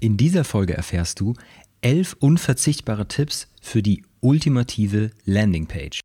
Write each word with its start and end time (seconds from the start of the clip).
In 0.00 0.16
dieser 0.16 0.44
Folge 0.44 0.74
erfährst 0.74 1.18
du 1.18 1.34
elf 1.80 2.14
unverzichtbare 2.20 3.08
Tipps 3.08 3.48
für 3.60 3.82
die 3.82 4.04
ultimative 4.20 5.10
Landingpage. 5.24 6.00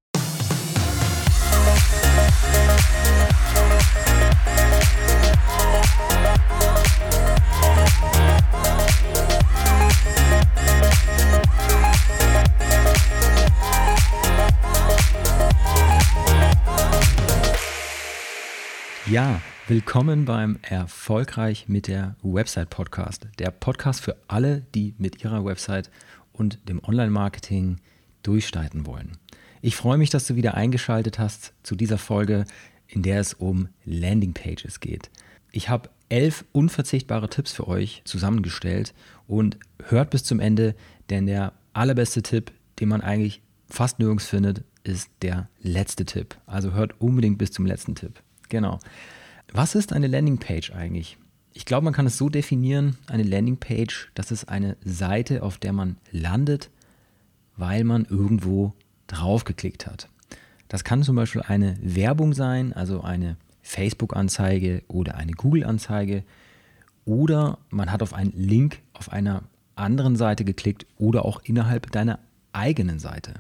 Ja, 19.06 19.40
Willkommen 19.70 20.26
beim 20.26 20.60
Erfolgreich 20.62 21.70
mit 21.70 21.88
der 21.88 22.18
Website 22.22 22.70
Podcast. 22.70 23.30
Der 23.40 23.50
Podcast 23.50 24.02
für 24.02 24.18
alle, 24.28 24.66
die 24.76 24.94
mit 24.98 25.24
ihrer 25.24 25.46
Website 25.46 25.90
und 26.34 26.68
dem 26.68 26.84
Online-Marketing 26.84 27.78
durchstarten 28.24 28.86
wollen. 28.86 29.14
Ich 29.62 29.78
freue 29.78 29.98
mich, 29.98 30.10
dass 30.10 30.28
du 30.28 30.36
wieder 30.36 30.56
eingeschaltet 30.56 31.18
hast 31.18 31.54
zu 31.64 31.78
dieser 31.78 31.98
Folge, 31.98 32.44
in 32.88 33.04
der 33.04 33.22
es 33.22 33.34
um 33.34 33.70
Landingpages 33.86 34.82
geht. 34.82 35.10
Ich 35.54 35.70
habe 35.70 35.90
elf 36.10 36.44
unverzichtbare 36.52 37.30
Tipps 37.30 37.54
für 37.54 37.66
euch 37.66 38.02
zusammengestellt 38.04 38.94
und 39.28 39.58
hört 39.86 40.10
bis 40.10 40.26
zum 40.26 40.42
Ende, 40.42 40.76
denn 41.10 41.26
der 41.26 41.54
allerbeste 41.72 42.22
Tipp, 42.22 42.52
den 42.82 42.90
man 42.90 43.00
eigentlich 43.00 43.42
fast 43.70 44.00
nirgends 44.00 44.26
findet, 44.26 44.66
ist 44.84 45.10
der 45.22 45.48
letzte 45.62 46.04
Tipp. 46.04 46.36
Also 46.48 46.74
hört 46.74 47.00
unbedingt 47.00 47.38
bis 47.38 47.54
zum 47.54 47.66
letzten 47.66 47.96
Tipp. 47.96 48.22
Genau. 48.50 48.80
Was 49.56 49.76
ist 49.76 49.94
eine 49.94 50.08
Landingpage 50.08 50.72
eigentlich? 50.72 51.20
Ich 51.54 51.66
glaube, 51.66 51.84
man 51.86 51.94
kann 51.94 52.08
es 52.08 52.18
so 52.18 52.28
definieren, 52.28 52.98
eine 53.06 53.22
Landingpage, 53.22 54.10
das 54.16 54.32
ist 54.32 54.46
eine 54.50 54.78
Seite, 54.84 55.44
auf 55.44 55.60
der 55.60 55.74
man 55.74 55.98
landet, 56.12 56.72
weil 57.56 57.84
man 57.84 58.06
irgendwo 58.06 58.74
draufgeklickt 59.06 59.86
hat. 59.86 60.10
Das 60.70 60.84
kann 60.84 61.04
zum 61.04 61.16
Beispiel 61.16 61.44
eine 61.44 61.78
Werbung 61.84 62.34
sein, 62.34 62.74
also 62.74 63.02
eine 63.02 63.38
Facebook-Anzeige 63.62 64.82
oder 64.88 65.18
eine 65.18 65.34
Google-Anzeige. 65.34 66.24
Oder 67.06 67.60
man 67.70 67.92
hat 67.92 68.02
auf 68.02 68.16
einen 68.16 68.34
Link 68.36 68.80
auf 68.94 69.12
einer 69.12 69.44
anderen 69.76 70.16
Seite 70.16 70.46
geklickt 70.46 70.88
oder 70.98 71.26
auch 71.26 71.42
innerhalb 71.44 71.92
deiner 71.92 72.18
eigenen 72.54 72.98
Seite. 72.98 73.36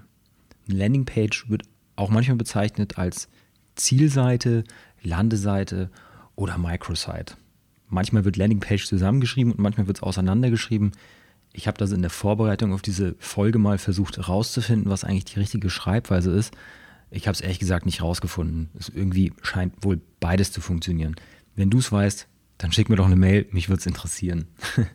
Eine 0.70 0.78
Landingpage 0.78 1.50
wird 1.50 1.64
auch 1.96 2.12
manchmal 2.12 2.38
bezeichnet 2.38 3.00
als 3.00 3.30
Zielseite, 3.76 4.64
Landeseite 5.02 5.90
oder 6.36 6.58
Microsite. 6.58 7.36
Manchmal 7.88 8.26
wird 8.26 8.38
Landingpage 8.38 8.88
zusammengeschrieben 8.88 9.54
und 9.54 9.60
manchmal 9.60 9.88
wird 9.88 9.98
es 9.98 10.04
auseinandergeschrieben. 10.04 10.92
Ich 11.54 11.68
habe 11.68 11.78
das 11.78 11.92
in 11.92 12.02
der 12.02 12.10
Vorbereitung 12.10 12.74
auf 12.74 12.82
diese 12.82 13.16
Folge 13.20 13.60
mal 13.60 13.78
versucht 13.78 14.18
herauszufinden, 14.18 14.90
was 14.90 15.04
eigentlich 15.04 15.26
die 15.26 15.40
richtige 15.40 15.70
Schreibweise 15.70 16.32
ist. 16.32 16.56
Ich 17.12 17.28
habe 17.28 17.34
es 17.34 17.42
ehrlich 17.42 17.60
gesagt 17.60 17.86
nicht 17.86 18.02
rausgefunden. 18.02 18.70
Es 18.80 18.90
irgendwie 18.90 19.34
scheint 19.44 19.74
wohl 19.82 20.02
beides 20.20 20.52
zu 20.52 20.62
funktionieren. 20.62 21.16
Wenn 21.56 21.70
du 21.70 21.78
es 21.78 21.92
weißt, 21.92 22.28
dann 22.58 22.72
schick 22.72 22.90
mir 22.90 22.96
doch 22.96 23.06
eine 23.06 23.16
Mail, 23.16 23.46
mich 23.52 23.70
würde 23.70 23.82
es 23.82 23.86
interessieren. 23.86 24.48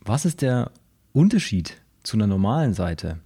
was 0.00 0.24
ist 0.24 0.40
der 0.40 0.70
Unterschied 1.12 1.76
zu 2.02 2.16
einer 2.16 2.26
normalen 2.26 2.72
Seite? 2.72 3.18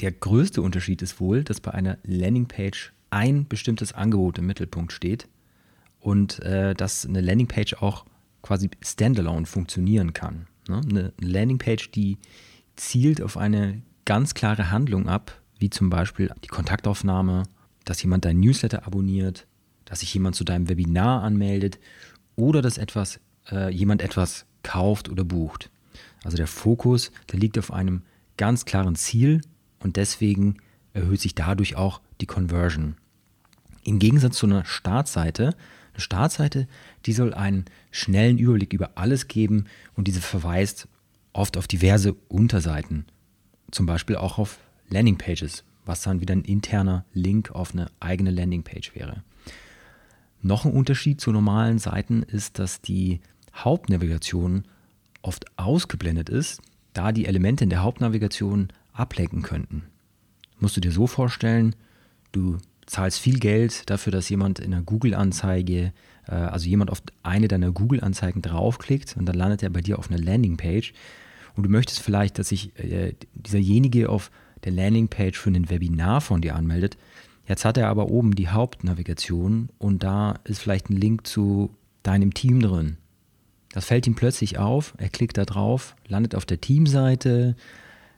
Der 0.00 0.12
größte 0.12 0.60
Unterschied 0.60 1.00
ist 1.00 1.20
wohl, 1.20 1.44
dass 1.44 1.60
bei 1.60 1.72
einer 1.72 1.96
Landingpage 2.04 2.92
ein 3.08 3.48
bestimmtes 3.48 3.94
Angebot 3.94 4.38
im 4.38 4.46
Mittelpunkt 4.46 4.92
steht 4.92 5.26
und 6.00 6.40
äh, 6.40 6.74
dass 6.74 7.06
eine 7.06 7.20
Landingpage 7.20 7.74
auch 7.74 8.04
quasi 8.42 8.70
standalone 8.82 9.46
funktionieren 9.46 10.12
kann. 10.12 10.46
Ne? 10.68 10.80
Eine 10.88 11.12
Landingpage, 11.20 11.90
die 11.90 12.18
zielt 12.76 13.22
auf 13.22 13.36
eine 13.36 13.82
ganz 14.04 14.34
klare 14.34 14.70
Handlung 14.70 15.08
ab, 15.08 15.40
wie 15.58 15.70
zum 15.70 15.90
Beispiel 15.90 16.32
die 16.42 16.48
Kontaktaufnahme, 16.48 17.44
dass 17.84 18.02
jemand 18.02 18.24
dein 18.24 18.40
Newsletter 18.40 18.86
abonniert, 18.86 19.46
dass 19.84 20.00
sich 20.00 20.12
jemand 20.14 20.36
zu 20.36 20.44
deinem 20.44 20.68
Webinar 20.68 21.22
anmeldet 21.22 21.78
oder 22.36 22.62
dass 22.62 22.78
etwas, 22.78 23.20
äh, 23.50 23.70
jemand 23.72 24.02
etwas 24.02 24.46
kauft 24.62 25.08
oder 25.08 25.24
bucht. 25.24 25.70
Also 26.24 26.36
der 26.36 26.46
Fokus, 26.46 27.12
der 27.30 27.38
liegt 27.38 27.58
auf 27.58 27.72
einem 27.72 28.02
ganz 28.36 28.64
klaren 28.64 28.96
Ziel 28.96 29.42
und 29.80 29.96
deswegen 29.96 30.56
erhöht 30.92 31.20
sich 31.20 31.34
dadurch 31.34 31.76
auch 31.76 32.00
die 32.20 32.26
Conversion. 32.26 32.96
Im 33.84 33.98
Gegensatz 33.98 34.36
zu 34.36 34.46
einer 34.46 34.64
Startseite, 34.64 35.54
eine 35.92 36.00
Startseite, 36.00 36.68
die 37.06 37.12
soll 37.12 37.34
einen 37.34 37.64
schnellen 37.90 38.38
Überblick 38.38 38.72
über 38.72 38.92
alles 38.96 39.28
geben 39.28 39.64
und 39.94 40.08
diese 40.08 40.20
verweist 40.20 40.88
oft 41.32 41.56
auf 41.56 41.68
diverse 41.68 42.14
Unterseiten, 42.28 43.06
zum 43.70 43.86
Beispiel 43.86 44.16
auch 44.16 44.38
auf 44.38 44.58
Landingpages, 44.88 45.64
was 45.84 46.02
dann 46.02 46.20
wieder 46.20 46.34
ein 46.34 46.44
interner 46.44 47.04
Link 47.12 47.50
auf 47.50 47.72
eine 47.72 47.90
eigene 48.00 48.30
Landingpage 48.30 48.94
wäre. 48.94 49.22
Noch 50.42 50.64
ein 50.64 50.72
Unterschied 50.72 51.20
zu 51.20 51.32
normalen 51.32 51.78
Seiten 51.78 52.22
ist, 52.22 52.58
dass 52.58 52.80
die 52.80 53.20
Hauptnavigation 53.54 54.64
oft 55.22 55.44
ausgeblendet 55.58 56.28
ist, 56.28 56.62
da 56.92 57.12
die 57.12 57.26
Elemente 57.26 57.64
in 57.64 57.70
der 57.70 57.82
Hauptnavigation 57.82 58.68
ablenken 58.92 59.42
könnten. 59.42 59.84
Musst 60.58 60.76
du 60.76 60.80
dir 60.80 60.92
so 60.92 61.06
vorstellen, 61.06 61.76
du 62.32 62.58
zahlst 62.86 63.20
viel 63.20 63.38
Geld 63.38 63.88
dafür, 63.88 64.12
dass 64.12 64.28
jemand 64.28 64.58
in 64.58 64.74
einer 64.74 64.82
Google-Anzeige, 64.82 65.92
äh, 66.26 66.34
also 66.34 66.68
jemand 66.68 66.90
auf 66.90 67.02
eine 67.22 67.48
deiner 67.48 67.72
Google-Anzeigen 67.72 68.42
draufklickt 68.42 69.16
und 69.16 69.26
dann 69.26 69.36
landet 69.36 69.62
er 69.62 69.70
bei 69.70 69.80
dir 69.80 69.98
auf 69.98 70.10
einer 70.10 70.20
Landingpage. 70.20 70.92
Und 71.56 71.64
du 71.64 71.70
möchtest 71.70 72.00
vielleicht, 72.00 72.38
dass 72.38 72.48
sich 72.48 72.76
äh, 72.78 73.14
dieserjenige 73.34 74.08
auf 74.08 74.30
der 74.64 74.72
Landingpage 74.72 75.38
für 75.38 75.50
ein 75.50 75.70
Webinar 75.70 76.20
von 76.20 76.40
dir 76.40 76.54
anmeldet. 76.54 76.96
Jetzt 77.46 77.64
hat 77.64 77.76
er 77.76 77.88
aber 77.88 78.08
oben 78.08 78.34
die 78.34 78.48
Hauptnavigation 78.48 79.70
und 79.78 80.02
da 80.02 80.36
ist 80.44 80.60
vielleicht 80.60 80.90
ein 80.90 80.96
Link 80.96 81.26
zu 81.26 81.70
deinem 82.02 82.34
Team 82.34 82.60
drin. 82.60 82.96
Das 83.72 83.86
fällt 83.86 84.06
ihm 84.06 84.14
plötzlich 84.14 84.58
auf, 84.58 84.94
er 84.98 85.08
klickt 85.08 85.38
da 85.38 85.44
drauf, 85.44 85.94
landet 86.08 86.34
auf 86.34 86.44
der 86.44 86.60
Teamseite, 86.60 87.56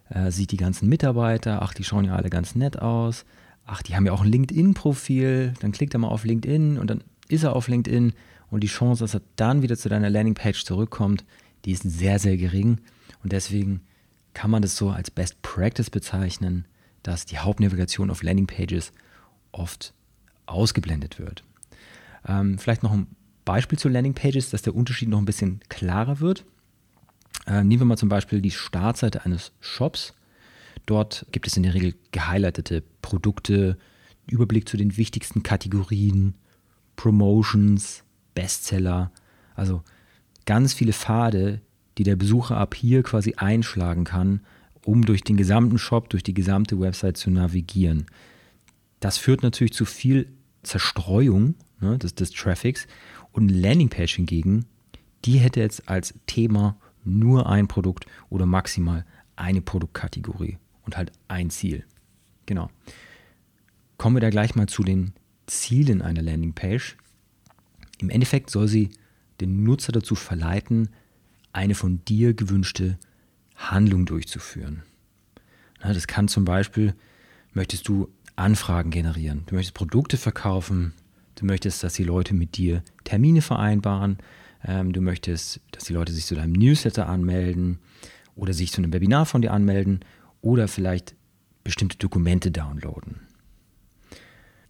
äh, 0.09 0.31
sieht 0.31 0.51
die 0.51 0.57
ganzen 0.57 0.89
Mitarbeiter, 0.89 1.63
ach, 1.63 1.75
die 1.75 1.85
schauen 1.85 2.07
ja 2.07 2.17
alle 2.17 2.31
ganz 2.31 2.55
nett 2.55 2.81
aus 2.81 3.25
ach, 3.67 3.83
die 3.83 3.95
haben 3.95 4.07
ja 4.07 4.13
auch 4.13 4.23
ein 4.23 4.31
LinkedIn-Profil, 4.31 5.55
dann 5.61 5.73
klickt 5.73 5.95
er 5.95 6.01
mal 6.01 6.09
auf 6.09 6.25
LinkedIn 6.25 6.79
und 6.79 6.89
dann 6.89 7.05
ist 7.29 7.45
er 7.45 7.55
auf 7.55 7.69
LinkedIn 7.69 8.13
und 8.51 8.61
die 8.61 8.69
Chance, 8.69 9.05
dass 9.05 9.15
er 9.15 9.23
dann 9.37 9.63
wieder 9.63 9.77
zu 9.77 9.89
deiner 9.89 10.11
Landingpage 10.11 10.65
zurückkommt, 10.65 11.25
die 11.65 11.73
ist 11.73 11.83
sehr, 11.83 12.19
sehr 12.19 12.37
gering 12.37 12.79
und 13.23 13.33
deswegen 13.33 13.81
kann 14.35 14.51
man 14.51 14.63
das 14.63 14.77
so 14.77 14.91
als 14.91 15.11
Best 15.11 15.43
Practice 15.43 15.91
bezeichnen, 15.91 16.67
dass 17.03 17.27
die 17.27 17.39
Hauptnavigation 17.39 18.11
auf 18.11 18.23
Landingpages 18.23 18.93
oft 19.53 19.93
ausgeblendet 20.47 21.19
wird. 21.19 21.45
Ähm, 22.27 22.59
vielleicht 22.59 22.83
noch 22.83 22.93
ein 22.93 23.07
Beispiel 23.45 23.79
zu 23.79 23.89
Landingpages, 23.89 24.51
dass 24.51 24.63
der 24.63 24.75
Unterschied 24.75 25.09
noch 25.09 25.19
ein 25.19 25.25
bisschen 25.25 25.61
klarer 25.69 26.21
wird. 26.21 26.45
Äh, 27.47 27.65
nehmen 27.65 27.81
wir 27.81 27.87
mal 27.87 27.97
zum 27.97 28.09
Beispiel 28.09 28.41
die 28.41 28.51
Startseite 28.51 29.25
eines 29.25 29.53
Shops. 29.61 30.15
Dort 30.87 31.27
gibt 31.33 31.47
es 31.47 31.57
in 31.57 31.63
der 31.63 31.75
Regel 31.75 31.95
gehighlightete 32.11 32.83
Produkte, 33.03 33.79
Überblick 34.27 34.69
zu 34.69 34.77
den 34.77 34.97
wichtigsten 34.97 35.43
Kategorien, 35.43 36.35
Promotions, 36.97 38.05
Bestseller, 38.35 39.13
also 39.55 39.83
ganz 40.47 40.73
viele 40.73 40.93
Pfade, 40.93 41.61
die 41.99 42.05
der 42.05 42.17
Besucher 42.17 42.57
ab 42.57 42.75
hier 42.75 43.03
quasi 43.03 43.35
einschlagen 43.37 44.05
kann, 44.05 44.41
um 44.85 45.05
durch 45.05 45.23
den 45.23 45.37
gesamten 45.37 45.79
Shop, 45.79 46.09
durch 46.09 46.23
die 46.23 46.35
gesamte 46.35 46.81
Website 46.81 47.17
zu 47.17 47.31
navigieren. 47.31 48.07
Das 49.01 49.19
führt 49.19 49.43
natürlich 49.43 49.73
zu 49.73 49.85
viel 49.85 50.29
Zerstreuung 50.63 51.55
ne, 51.81 51.99
des, 51.99 52.15
des 52.15 52.31
Traffics. 52.31 52.87
Und 53.33 53.49
Landingpage 53.49 54.17
hingegen, 54.17 54.67
die 55.25 55.39
hätte 55.39 55.61
jetzt 55.61 55.89
als 55.89 56.15
Thema 56.27 56.77
nur 57.05 57.49
ein 57.49 57.67
Produkt 57.67 58.07
oder 58.29 58.47
maximal 58.47 59.05
eine 59.37 59.63
Produktkategorie 59.63 60.59
und 60.85 60.97
halt 60.97 61.13
ein 61.29 61.51
Ziel. 61.51 61.85
Genau. 62.47 62.71
Kommen 63.97 64.17
wir 64.17 64.21
da 64.21 64.31
gleich 64.31 64.55
mal 64.55 64.67
zu 64.67 64.83
den 64.83 65.13
Zielen 65.47 66.03
einer 66.03 66.23
Landingpage. 66.23 66.97
Im 67.99 68.11
Endeffekt 68.11 68.51
soll 68.51 68.69
sie 68.69 68.91
den 69.41 69.63
Nutzer 69.63 69.93
dazu 69.93 70.15
verleiten, 70.15 70.89
eine 71.53 71.75
von 71.75 72.05
dir 72.05 72.35
gewünschte 72.35 72.99
Handlung 73.57 74.07
durchzuführen. 74.07 74.83
Das 75.81 76.07
kann 76.07 76.29
zum 76.29 76.45
Beispiel, 76.45 76.95
möchtest 77.53 77.89
du 77.89 78.09
Anfragen 78.37 78.91
generieren, 78.91 79.43
du 79.47 79.55
möchtest 79.55 79.75
Produkte 79.75 80.17
verkaufen, 80.17 80.95
du 81.35 81.45
möchtest, 81.45 81.83
dass 81.83 81.95
die 81.95 82.05
Leute 82.05 82.35
mit 82.35 82.57
dir 82.57 82.83
Termine 83.05 83.43
vereinbaren, 83.43 84.19
ähm, 84.65 84.93
du 84.93 85.01
möchtest, 85.01 85.61
dass 85.73 85.85
die 85.85 85.93
Leute 85.93 86.13
sich 86.13 86.25
zu 86.25 86.35
deinem 86.35 86.53
Newsletter 86.53 87.09
anmelden 87.09 87.79
oder 88.37 88.53
sich 88.53 88.73
zu 88.73 88.81
einem 88.81 88.93
Webinar 88.93 89.27
von 89.27 89.43
dir 89.43 89.53
anmelden 89.53 90.01
oder 90.43 90.69
vielleicht 90.69 91.15
bestimmte 91.65 91.97
Dokumente 91.97 92.51
downloaden. 92.51 93.21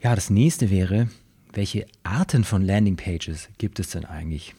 Ja, 0.00 0.14
das 0.14 0.30
nächste 0.30 0.70
wäre, 0.70 1.08
welche 1.52 1.86
Arten 2.04 2.44
von 2.44 2.62
Landingpages 2.62 3.48
gibt 3.58 3.80
es 3.80 3.90
denn 3.90 4.04
eigentlich? 4.04 4.54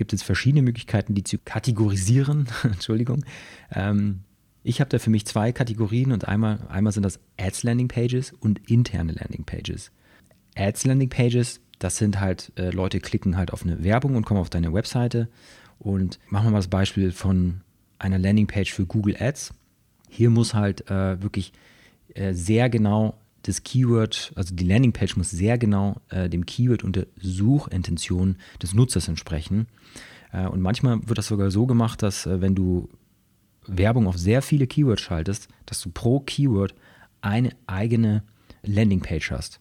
gibt 0.00 0.14
es 0.14 0.22
verschiedene 0.22 0.62
Möglichkeiten, 0.62 1.14
die 1.14 1.24
zu 1.24 1.36
kategorisieren. 1.36 2.48
Entschuldigung. 2.62 3.22
Ähm, 3.70 4.20
ich 4.62 4.80
habe 4.80 4.88
da 4.88 4.98
für 4.98 5.10
mich 5.10 5.26
zwei 5.26 5.52
Kategorien 5.52 6.12
und 6.12 6.26
einmal, 6.26 6.58
einmal 6.70 6.94
sind 6.94 7.02
das 7.02 7.20
Ads 7.38 7.64
Landing 7.64 7.88
Pages 7.88 8.32
und 8.32 8.70
interne 8.70 9.12
Landing 9.12 9.44
Pages. 9.44 9.92
Ads 10.56 10.86
Landing 10.86 11.10
Pages, 11.10 11.60
das 11.78 11.98
sind 11.98 12.18
halt, 12.18 12.50
äh, 12.56 12.70
Leute 12.70 12.98
klicken 12.98 13.36
halt 13.36 13.52
auf 13.52 13.62
eine 13.62 13.84
Werbung 13.84 14.16
und 14.16 14.24
kommen 14.24 14.40
auf 14.40 14.48
deine 14.48 14.72
Webseite. 14.72 15.28
Und 15.78 16.18
machen 16.30 16.46
wir 16.46 16.52
mal 16.52 16.58
das 16.58 16.68
Beispiel 16.68 17.12
von 17.12 17.60
einer 17.98 18.18
Landing 18.18 18.46
Page 18.46 18.72
für 18.72 18.86
Google 18.86 19.16
Ads. 19.20 19.52
Hier 20.10 20.28
muss 20.28 20.54
halt 20.54 20.90
äh, 20.90 21.22
wirklich 21.22 21.52
äh, 22.14 22.34
sehr 22.34 22.68
genau 22.68 23.14
das 23.42 23.62
Keyword, 23.62 24.32
also 24.36 24.54
die 24.54 24.66
Landingpage 24.66 25.16
muss 25.16 25.30
sehr 25.30 25.56
genau 25.56 25.96
äh, 26.10 26.28
dem 26.28 26.44
Keyword 26.44 26.84
und 26.84 26.96
der 26.96 27.06
Suchintention 27.16 28.36
des 28.62 28.74
Nutzers 28.74 29.08
entsprechen. 29.08 29.66
Äh, 30.32 30.46
und 30.46 30.60
manchmal 30.60 31.08
wird 31.08 31.18
das 31.18 31.28
sogar 31.28 31.50
so 31.50 31.66
gemacht, 31.66 32.02
dass 32.02 32.26
äh, 32.26 32.42
wenn 32.42 32.54
du 32.54 32.90
Werbung 33.66 34.06
auf 34.06 34.18
sehr 34.18 34.42
viele 34.42 34.66
Keywords 34.66 35.00
schaltest, 35.00 35.48
dass 35.64 35.80
du 35.80 35.90
pro 35.90 36.20
Keyword 36.20 36.74
eine 37.22 37.50
eigene 37.66 38.24
Landingpage 38.62 39.30
hast. 39.30 39.60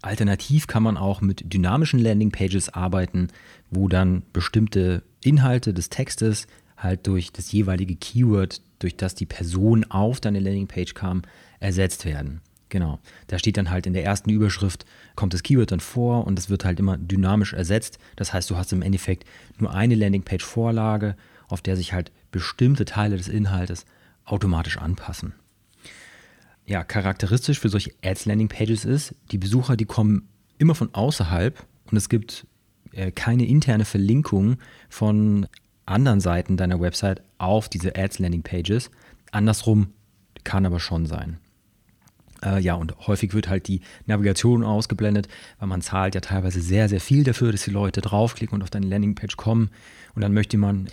Alternativ 0.00 0.68
kann 0.68 0.82
man 0.82 0.96
auch 0.96 1.20
mit 1.20 1.52
dynamischen 1.52 1.98
Landingpages 1.98 2.68
arbeiten, 2.68 3.28
wo 3.70 3.88
dann 3.88 4.22
bestimmte 4.32 5.02
Inhalte 5.22 5.74
des 5.74 5.90
Textes 5.90 6.46
halt 6.76 7.06
durch 7.06 7.32
das 7.32 7.50
jeweilige 7.50 7.96
Keyword, 7.96 8.62
durch 8.78 8.96
das 8.96 9.14
die 9.14 9.26
Person 9.26 9.84
auf 9.84 10.20
deine 10.20 10.40
Landingpage 10.40 10.94
kam, 10.94 11.22
ersetzt 11.60 12.04
werden. 12.04 12.40
Genau. 12.68 12.98
Da 13.28 13.38
steht 13.38 13.56
dann 13.56 13.70
halt 13.70 13.86
in 13.86 13.94
der 13.94 14.04
ersten 14.04 14.30
Überschrift, 14.30 14.84
kommt 15.16 15.32
das 15.32 15.42
Keyword 15.42 15.72
dann 15.72 15.80
vor 15.80 16.26
und 16.26 16.38
es 16.38 16.50
wird 16.50 16.64
halt 16.64 16.78
immer 16.78 16.98
dynamisch 16.98 17.54
ersetzt. 17.54 17.98
Das 18.16 18.32
heißt, 18.32 18.50
du 18.50 18.56
hast 18.56 18.72
im 18.72 18.82
Endeffekt 18.82 19.24
nur 19.58 19.72
eine 19.72 19.94
Landingpage-Vorlage, 19.94 21.16
auf 21.48 21.62
der 21.62 21.76
sich 21.76 21.92
halt 21.92 22.12
bestimmte 22.30 22.84
Teile 22.84 23.16
des 23.16 23.28
Inhaltes 23.28 23.86
automatisch 24.24 24.76
anpassen. 24.76 25.32
Ja, 26.66 26.84
charakteristisch 26.84 27.58
für 27.58 27.70
solche 27.70 27.94
Ads-Landing-Pages 28.04 28.84
ist, 28.84 29.14
die 29.32 29.38
Besucher, 29.38 29.76
die 29.76 29.86
kommen 29.86 30.28
immer 30.58 30.74
von 30.74 30.94
außerhalb 30.94 31.64
und 31.90 31.96
es 31.96 32.10
gibt 32.10 32.46
äh, 32.92 33.10
keine 33.10 33.46
interne 33.46 33.86
Verlinkung 33.86 34.58
von 34.90 35.46
anderen 35.88 36.20
Seiten 36.20 36.56
deiner 36.56 36.80
Website 36.80 37.22
auf 37.38 37.68
diese 37.68 37.96
Ads-Landing-Pages. 37.96 38.90
Andersrum 39.30 39.88
kann 40.44 40.66
aber 40.66 40.80
schon 40.80 41.06
sein. 41.06 41.38
Äh, 42.44 42.60
ja, 42.60 42.74
und 42.74 42.96
häufig 43.06 43.34
wird 43.34 43.48
halt 43.48 43.68
die 43.68 43.80
Navigation 44.06 44.62
ausgeblendet, 44.62 45.28
weil 45.58 45.68
man 45.68 45.82
zahlt 45.82 46.14
ja 46.14 46.20
teilweise 46.20 46.60
sehr, 46.60 46.88
sehr 46.88 47.00
viel 47.00 47.24
dafür, 47.24 47.52
dass 47.52 47.64
die 47.64 47.70
Leute 47.70 48.00
draufklicken 48.00 48.54
und 48.54 48.62
auf 48.62 48.70
deine 48.70 48.86
Landingpage 48.86 49.36
kommen. 49.36 49.70
Und 50.14 50.22
dann 50.22 50.32
möchte 50.32 50.58
man 50.58 50.88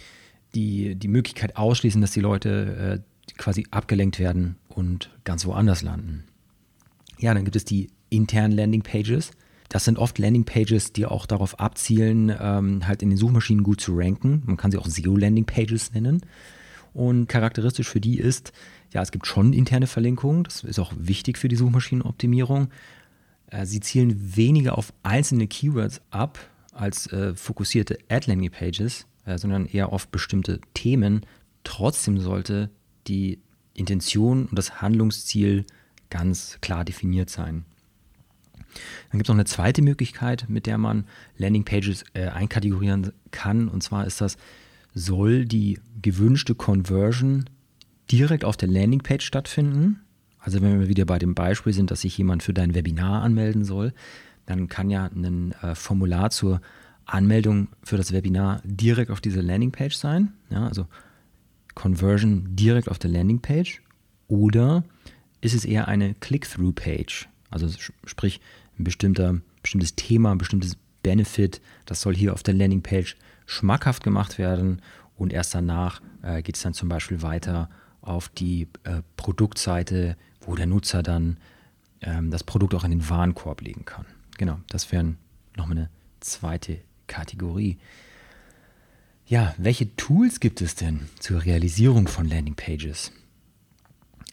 die, 0.55 0.95
die 0.95 1.07
Möglichkeit 1.07 1.57
ausschließen, 1.57 2.01
dass 2.01 2.11
die 2.11 2.21
Leute 2.21 3.03
äh, 3.27 3.33
quasi 3.37 3.67
abgelenkt 3.71 4.19
werden 4.19 4.55
und 4.69 5.09
ganz 5.23 5.45
woanders 5.45 5.81
landen. 5.81 6.23
Ja, 7.19 7.33
dann 7.33 7.43
gibt 7.43 7.55
es 7.55 7.65
die 7.65 7.89
internen 8.09 8.53
Landingpages. 8.53 9.31
Das 9.75 9.83
sind 9.83 9.99
oft 9.99 10.17
Landingpages, 10.19 10.93
die 10.93 11.05
auch 11.05 11.25
darauf 11.25 11.59
abzielen, 11.59 12.33
ähm, 12.39 12.87
halt 12.87 13.03
in 13.03 13.09
den 13.09 13.17
Suchmaschinen 13.17 13.61
gut 13.61 13.81
zu 13.81 13.93
ranken. 13.93 14.41
Man 14.45 14.55
kann 14.55 14.71
sie 14.71 14.77
auch 14.77 14.87
SEO-Landingpages 14.87 15.91
nennen. 15.91 16.21
Und 16.93 17.27
charakteristisch 17.27 17.89
für 17.89 17.99
die 17.99 18.17
ist, 18.17 18.53
ja, 18.93 19.01
es 19.01 19.11
gibt 19.11 19.27
schon 19.27 19.51
interne 19.51 19.87
Verlinkungen, 19.87 20.45
das 20.45 20.63
ist 20.63 20.79
auch 20.79 20.93
wichtig 20.97 21.37
für 21.37 21.49
die 21.49 21.57
Suchmaschinenoptimierung. 21.57 22.69
Äh, 23.47 23.65
sie 23.65 23.81
zielen 23.81 24.37
weniger 24.37 24.77
auf 24.77 24.93
einzelne 25.03 25.45
Keywords 25.45 25.99
ab 26.09 26.39
als 26.71 27.11
äh, 27.11 27.35
fokussierte 27.35 27.97
Ad-Landing-Pages, 28.07 29.07
äh, 29.25 29.37
sondern 29.37 29.65
eher 29.65 29.91
auf 29.91 30.07
bestimmte 30.07 30.61
Themen. 30.73 31.25
Trotzdem 31.65 32.17
sollte 32.21 32.69
die 33.07 33.39
Intention 33.73 34.45
und 34.45 34.57
das 34.57 34.81
Handlungsziel 34.81 35.65
ganz 36.09 36.59
klar 36.61 36.85
definiert 36.85 37.29
sein. 37.29 37.65
Dann 39.09 39.19
gibt 39.19 39.25
es 39.25 39.29
noch 39.29 39.35
eine 39.35 39.45
zweite 39.45 39.81
Möglichkeit, 39.81 40.45
mit 40.47 40.65
der 40.65 40.77
man 40.77 41.05
Landingpages 41.37 42.03
äh, 42.13 42.27
einkategorieren 42.27 43.11
kann. 43.31 43.67
Und 43.67 43.81
zwar 43.81 44.05
ist 44.05 44.21
das, 44.21 44.37
soll 44.93 45.45
die 45.45 45.79
gewünschte 46.01 46.55
Conversion 46.55 47.45
direkt 48.11 48.45
auf 48.45 48.57
der 48.57 48.69
Landingpage 48.69 49.25
stattfinden. 49.25 50.01
Also 50.39 50.61
wenn 50.61 50.79
wir 50.79 50.87
wieder 50.87 51.05
bei 51.05 51.19
dem 51.19 51.33
Beispiel 51.35 51.73
sind, 51.73 51.91
dass 51.91 52.01
sich 52.01 52.17
jemand 52.17 52.43
für 52.43 52.53
dein 52.53 52.75
Webinar 52.75 53.23
anmelden 53.23 53.65
soll, 53.65 53.93
dann 54.45 54.67
kann 54.67 54.89
ja 54.89 55.05
ein 55.05 55.53
äh, 55.61 55.75
Formular 55.75 56.29
zur 56.29 56.61
Anmeldung 57.05 57.67
für 57.83 57.97
das 57.97 58.11
Webinar 58.11 58.61
direkt 58.63 59.11
auf 59.11 59.21
dieser 59.21 59.43
Landingpage 59.43 59.95
sein. 59.95 60.33
Ja, 60.49 60.67
also 60.67 60.87
Conversion 61.73 62.55
direkt 62.55 62.89
auf 62.89 62.99
der 62.99 63.11
Landingpage. 63.11 63.81
Oder 64.27 64.83
ist 65.41 65.53
es 65.53 65.65
eher 65.65 65.87
eine 65.87 66.13
Click-Through-Page? 66.15 67.27
Also 67.51 67.69
sprich 68.05 68.39
ein 68.79 68.83
bestimmter, 68.83 69.39
bestimmtes 69.61 69.95
Thema, 69.95 70.31
ein 70.31 70.37
bestimmtes 70.37 70.77
Benefit, 71.03 71.61
das 71.85 72.01
soll 72.01 72.15
hier 72.15 72.33
auf 72.33 72.43
der 72.43 72.55
Landingpage 72.55 73.15
schmackhaft 73.45 74.03
gemacht 74.03 74.37
werden 74.37 74.81
und 75.15 75.33
erst 75.33 75.53
danach 75.53 76.01
äh, 76.23 76.41
geht 76.41 76.55
es 76.55 76.63
dann 76.63 76.73
zum 76.73 76.89
Beispiel 76.89 77.21
weiter 77.21 77.69
auf 78.01 78.29
die 78.29 78.67
äh, 78.83 79.01
Produktseite, 79.17 80.17
wo 80.41 80.55
der 80.55 80.65
Nutzer 80.65 81.03
dann 81.03 81.37
ähm, 82.01 82.31
das 82.31 82.43
Produkt 82.43 82.73
auch 82.73 82.83
in 82.83 82.91
den 82.91 83.09
Warenkorb 83.09 83.61
legen 83.61 83.85
kann. 83.85 84.05
Genau, 84.37 84.59
das 84.69 84.91
wäre 84.91 85.15
nochmal 85.55 85.77
eine 85.77 85.89
zweite 86.19 86.79
Kategorie. 87.07 87.77
Ja, 89.27 89.55
welche 89.57 89.95
Tools 89.95 90.39
gibt 90.39 90.61
es 90.61 90.75
denn 90.75 91.07
zur 91.19 91.45
Realisierung 91.45 92.07
von 92.07 92.27
Landingpages? 92.27 93.11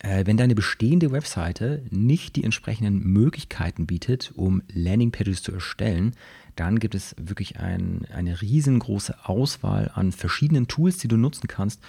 Äh, 0.02 0.26
wenn 0.26 0.36
deine 0.36 0.56
bestehende 0.56 1.12
Webseite 1.12 1.84
nicht 1.90 2.34
die 2.36 2.44
entsprechenden 2.44 3.04
Möglichkeiten 3.04 3.86
bietet, 3.86 4.32
um 4.34 4.62
Landingpages 4.72 5.42
zu 5.42 5.52
erstellen, 5.52 6.14
dann 6.56 6.80
gibt 6.80 6.94
es 6.94 7.14
wirklich 7.18 7.60
ein, 7.60 8.06
eine 8.12 8.42
riesengroße 8.42 9.26
Auswahl 9.26 9.90
an 9.94 10.12
verschiedenen 10.12 10.66
Tools, 10.66 10.98
die 10.98 11.08
du 11.08 11.16
nutzen 11.16 11.46
kannst, 11.46 11.80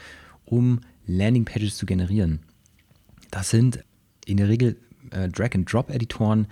um 0.45 0.79
Landingpages 1.07 1.75
zu 1.75 1.85
generieren. 1.85 2.39
Das 3.31 3.49
sind 3.49 3.83
in 4.25 4.37
der 4.37 4.47
Regel 4.47 4.77
äh, 5.09 5.27
Drag-and-Drop-Editoren. 5.27 6.47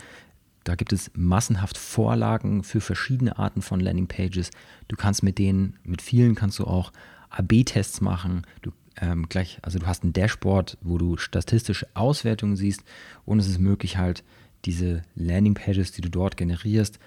Da 0.64 0.76
gibt 0.76 0.94
es 0.94 1.12
massenhaft 1.14 1.78
Vorlagen 1.78 2.64
für 2.64 2.82
verschiedene 2.82 3.38
Arten 3.38 3.62
von 3.62 3.80
Landingpages. 3.80 4.50
Du 4.88 4.96
kannst 4.96 5.22
mit 5.22 5.38
denen, 5.38 5.78
mit 5.84 6.02
vielen 6.02 6.34
kannst 6.34 6.58
du 6.58 6.66
auch 6.66 6.92
AB-Tests 7.30 8.02
machen. 8.02 8.42
Du 8.62 8.72
ähm, 9.02 9.28
gleich, 9.28 9.60
also 9.64 9.80
du 9.80 9.88
hast 9.88 10.04
ein 10.04 10.14
Dashboard, 10.14 10.78
wo 10.82 10.98
du 10.98 11.18
statistische 11.18 11.88
Auswertungen 11.96 12.56
siehst 12.56 12.84
und 13.26 13.40
es 13.40 13.48
ist 13.48 13.60
möglich 13.60 13.98
halt 13.98 14.24
diese 14.66 15.02
Landingpages, 15.16 15.92
die 15.92 16.02
du 16.02 16.10
dort 16.10 16.38
generierst, 16.38 17.00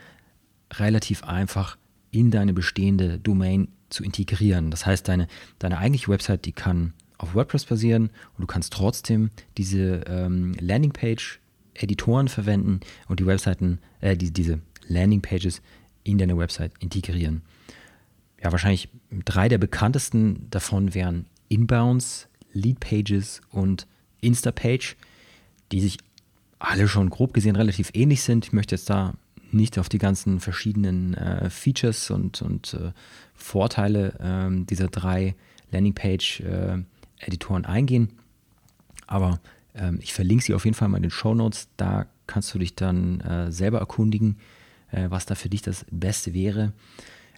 relativ 0.74 1.22
einfach 1.22 1.78
in 2.10 2.30
deine 2.30 2.52
bestehende 2.52 3.18
Domain 3.18 3.68
zu 3.90 4.02
integrieren. 4.02 4.70
Das 4.70 4.86
heißt, 4.86 5.06
deine, 5.06 5.28
deine 5.58 5.78
eigentliche 5.78 6.08
Website, 6.08 6.44
die 6.44 6.52
kann 6.52 6.92
auf 7.18 7.34
WordPress 7.34 7.64
basieren 7.64 8.10
und 8.36 8.42
du 8.42 8.46
kannst 8.46 8.72
trotzdem 8.72 9.30
diese 9.56 10.02
ähm, 10.08 10.54
Landingpage-Editoren 10.58 12.28
verwenden 12.28 12.80
und 13.08 13.20
die 13.20 13.26
Webseiten, 13.26 13.78
äh, 14.00 14.16
die, 14.16 14.32
diese 14.32 14.60
Landingpages 14.88 15.62
in 16.02 16.18
deine 16.18 16.36
Website 16.36 16.72
integrieren. 16.80 17.42
Ja, 18.42 18.50
wahrscheinlich 18.52 18.88
drei 19.24 19.48
der 19.48 19.58
bekanntesten 19.58 20.48
davon 20.50 20.92
wären 20.92 21.26
Inbounds, 21.54 22.28
Leadpages 22.52 23.40
und 23.50 23.86
Instapage, 24.20 24.96
die 25.72 25.80
sich 25.80 25.98
alle 26.58 26.88
schon 26.88 27.10
grob 27.10 27.32
gesehen 27.32 27.56
relativ 27.56 27.90
ähnlich 27.94 28.22
sind. 28.22 28.46
Ich 28.46 28.52
möchte 28.52 28.74
jetzt 28.74 28.90
da 28.90 29.14
nicht 29.52 29.78
auf 29.78 29.88
die 29.88 29.98
ganzen 29.98 30.40
verschiedenen 30.40 31.14
äh, 31.14 31.48
Features 31.48 32.10
und, 32.10 32.42
und 32.42 32.74
äh, 32.74 32.92
Vorteile 33.34 34.14
äh, 34.18 34.64
dieser 34.64 34.88
drei 34.88 35.36
Landingpage-Editoren 35.70 37.64
äh, 37.64 37.68
eingehen. 37.68 38.08
Aber 39.06 39.40
ähm, 39.74 39.98
ich 40.02 40.12
verlinke 40.12 40.44
sie 40.44 40.54
auf 40.54 40.64
jeden 40.64 40.74
Fall 40.74 40.88
mal 40.88 40.96
in 40.96 41.04
den 41.04 41.10
Show 41.10 41.34
Notes. 41.34 41.68
Da 41.76 42.06
kannst 42.26 42.52
du 42.54 42.58
dich 42.58 42.74
dann 42.74 43.20
äh, 43.20 43.52
selber 43.52 43.78
erkundigen, 43.78 44.38
äh, 44.90 45.10
was 45.10 45.26
da 45.26 45.34
für 45.34 45.48
dich 45.48 45.62
das 45.62 45.86
Beste 45.90 46.34
wäre. 46.34 46.72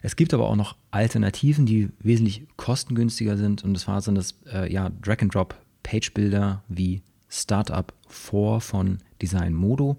Es 0.03 0.17
gibt 0.17 0.35
aber 0.35 0.49
auch 0.49 0.57
noch 0.57 0.77
Alternativen, 0.91 1.67
die 1.67 1.91
wesentlich 2.01 2.47
kostengünstiger 2.57 3.37
sind. 3.37 3.65
Und 3.65 3.75
das 3.75 3.89
war 3.89 4.01
so 4.01 4.13
das 4.13 4.35
ja, 4.69 4.91
Drag-and-Drop-Page-Builder 5.03 6.63
wie 6.69 7.03
Startup 7.29 7.93
4 8.09 8.61
von 8.61 8.99
Design 9.21 9.55
Modo. 9.55 9.97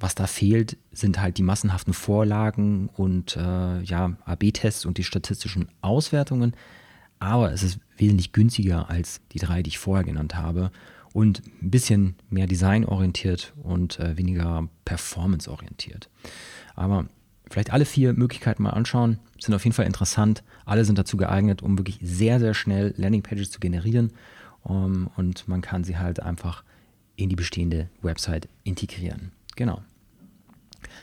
Was 0.00 0.14
da 0.14 0.26
fehlt, 0.26 0.76
sind 0.92 1.20
halt 1.20 1.38
die 1.38 1.42
massenhaften 1.42 1.92
Vorlagen 1.92 2.88
und 2.96 3.36
äh, 3.36 3.82
ja, 3.82 4.16
AB-Tests 4.24 4.86
und 4.86 4.98
die 4.98 5.04
statistischen 5.04 5.68
Auswertungen. 5.80 6.54
Aber 7.18 7.52
es 7.52 7.64
ist 7.64 7.80
wesentlich 7.96 8.32
günstiger 8.32 8.88
als 8.88 9.20
die 9.32 9.40
drei, 9.40 9.62
die 9.62 9.70
ich 9.70 9.78
vorher 9.78 10.04
genannt 10.04 10.36
habe 10.36 10.70
und 11.12 11.42
ein 11.62 11.70
bisschen 11.70 12.14
mehr 12.30 12.46
designorientiert 12.46 13.54
und 13.60 13.98
äh, 13.98 14.16
weniger 14.16 14.68
performanceorientiert. 14.84 16.08
Aber 16.76 17.06
vielleicht 17.50 17.72
alle 17.72 17.84
vier 17.84 18.12
Möglichkeiten 18.12 18.62
mal 18.62 18.70
anschauen. 18.70 19.18
Sind 19.38 19.54
auf 19.54 19.64
jeden 19.64 19.74
Fall 19.74 19.86
interessant. 19.86 20.42
Alle 20.64 20.84
sind 20.84 20.98
dazu 20.98 21.16
geeignet, 21.16 21.62
um 21.62 21.78
wirklich 21.78 21.98
sehr, 22.02 22.40
sehr 22.40 22.54
schnell 22.54 22.94
Landingpages 22.96 23.50
zu 23.50 23.60
generieren. 23.60 24.12
Um, 24.62 24.74
ähm, 24.74 25.10
und 25.16 25.48
man 25.48 25.60
kann 25.60 25.84
sie 25.84 25.98
halt 25.98 26.20
einfach 26.20 26.64
in 27.16 27.28
die 27.28 27.36
bestehende 27.36 27.88
Website 28.02 28.48
integrieren. 28.64 29.32
Genau. 29.56 29.82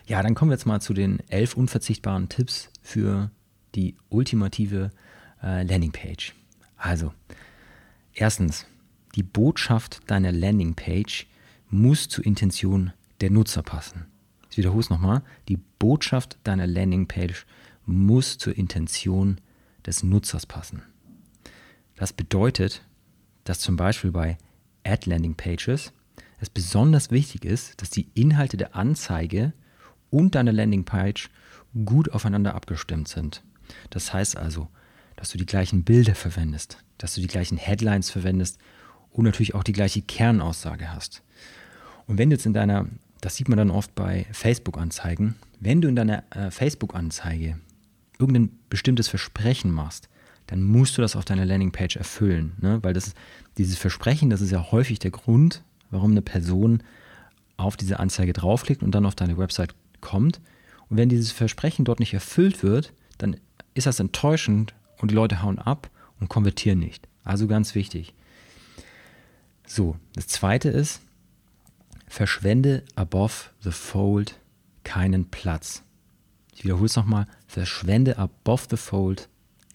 Ja, 0.08 0.22
dann 0.22 0.36
kommen 0.36 0.52
wir 0.52 0.56
jetzt 0.56 0.66
mal 0.66 0.82
zu 0.82 0.94
den 0.94 1.20
elf 1.30 1.56
unverzichtbaren 1.56 2.30
Tipps 2.30 2.70
für 2.82 3.32
die 3.76 3.96
ultimative 4.10 4.92
äh, 5.42 5.64
Landingpage. 5.64 6.34
Also, 6.78 7.14
erstens, 8.14 8.66
die 9.16 9.24
Botschaft 9.24 10.02
deiner 10.08 10.32
Landingpage 10.32 11.28
muss 11.70 12.08
zur 12.08 12.26
Intention 12.26 12.94
der 13.22 13.32
Nutzer 13.32 13.64
passen. 13.64 14.06
Ich 14.56 14.60
wiederhole 14.60 14.80
es 14.80 14.90
nochmal. 14.90 15.22
Die 15.50 15.58
Botschaft 15.58 16.38
deiner 16.46 16.66
Landingpage 16.66 17.46
muss 17.86 18.38
zur 18.38 18.58
Intention 18.58 19.42
des 19.86 20.02
Nutzers 20.02 20.46
passen. 20.46 20.82
Das 21.98 22.14
bedeutet, 22.14 22.82
dass 23.44 23.60
zum 23.60 23.76
Beispiel 23.76 24.12
bei 24.14 24.38
Ad 24.86 25.10
Landing 25.10 25.36
Pages 25.36 25.92
es 26.40 26.50
besonders 26.50 27.12
wichtig 27.12 27.44
ist, 27.44 27.82
dass 27.82 27.90
die 27.90 28.08
Inhalte 28.14 28.56
der 28.56 28.78
Anzeige 28.78 29.52
und 30.10 30.36
deine 30.36 30.52
Landingpage 30.52 31.30
gut 31.84 32.14
aufeinander 32.14 32.56
abgestimmt 32.56 33.10
sind. 33.10 33.44
Das 33.90 34.14
heißt 34.14 34.38
also, 34.38 34.70
dass 35.18 35.32
du 35.32 35.38
die 35.38 35.46
gleichen 35.46 35.84
Bilder 35.84 36.16
verwendest, 36.16 36.78
dass 36.98 37.14
du 37.14 37.20
die 37.20 37.28
gleichen 37.28 37.58
Headlines 37.58 38.10
verwendest 38.10 38.58
und 39.12 39.26
natürlich 39.26 39.54
auch 39.54 39.64
die 39.64 39.74
gleiche 39.74 40.02
Kernaussage 40.02 40.94
hast. 40.94 41.24
Und 42.08 42.18
wenn 42.18 42.30
du 42.30 42.38
jetzt 42.38 42.46
in 42.46 42.54
deiner, 42.54 42.88
das 43.26 43.38
sieht 43.38 43.50
man 43.50 43.58
dann 43.58 43.72
oft 43.72 43.96
bei 43.96 44.28
Facebook-Anzeigen, 44.34 45.34
wenn 45.60 45.82
du 45.82 45.88
in 45.88 45.96
deiner 45.96 46.24
äh, 46.30 46.52
Facebook-Anzeige 46.52 47.58
irgendein 48.20 48.52
bestimmtes 48.70 49.08
Versprechen 49.08 49.72
machst, 49.72 50.10
dann 50.46 50.62
musst 50.62 50.96
du 50.96 51.02
das 51.02 51.16
auf 51.16 51.26
deiner 51.26 51.44
Landingpage 51.44 51.96
erfüllen. 51.96 52.54
Ne? 52.62 52.84
Weil 52.84 52.94
das 52.94 53.16
dieses 53.58 53.80
Versprechen, 53.80 54.30
das 54.30 54.42
ist 54.42 54.52
ja 54.52 54.72
häufig 54.72 55.00
der 55.00 55.10
Grund, 55.10 55.64
warum 55.90 56.12
eine 56.12 56.22
Person 56.22 56.84
auf 57.58 57.78
diese 57.78 58.00
Anzeige 58.00 58.32
draufklickt 58.32 58.84
und 58.84 58.94
dann 58.94 59.08
auf 59.08 59.16
deine 59.16 59.40
Website 59.40 59.74
kommt. 60.02 60.40
Und 60.90 60.98
wenn 60.98 61.10
dieses 61.10 61.32
Versprechen 61.32 61.84
dort 61.84 62.00
nicht 62.00 62.14
erfüllt 62.14 62.62
wird, 62.62 62.94
dann 63.18 63.38
ist 63.74 63.88
das 63.88 64.00
enttäuschend 64.00 64.76
und 65.00 65.10
die 65.10 65.16
Leute 65.16 65.42
hauen 65.42 65.58
ab 65.58 65.90
und 66.20 66.30
konvertieren 66.30 66.78
nicht. 66.78 67.08
Also 67.24 67.48
ganz 67.48 67.74
wichtig. 67.74 68.14
So, 69.66 69.96
das 70.14 70.28
zweite 70.28 70.70
ist, 70.70 71.02
verschwende 72.16 72.82
above 72.96 73.50
the 73.60 73.72
fold 73.72 74.40
keinen 74.86 75.26
Platz. 75.32 75.84
Ich 76.54 76.64
wiederhole 76.64 76.86
es 76.86 76.96
nochmal, 76.96 77.28
verschwende 77.46 78.18
above 78.18 78.68
the 78.70 78.78
fold 78.78 79.28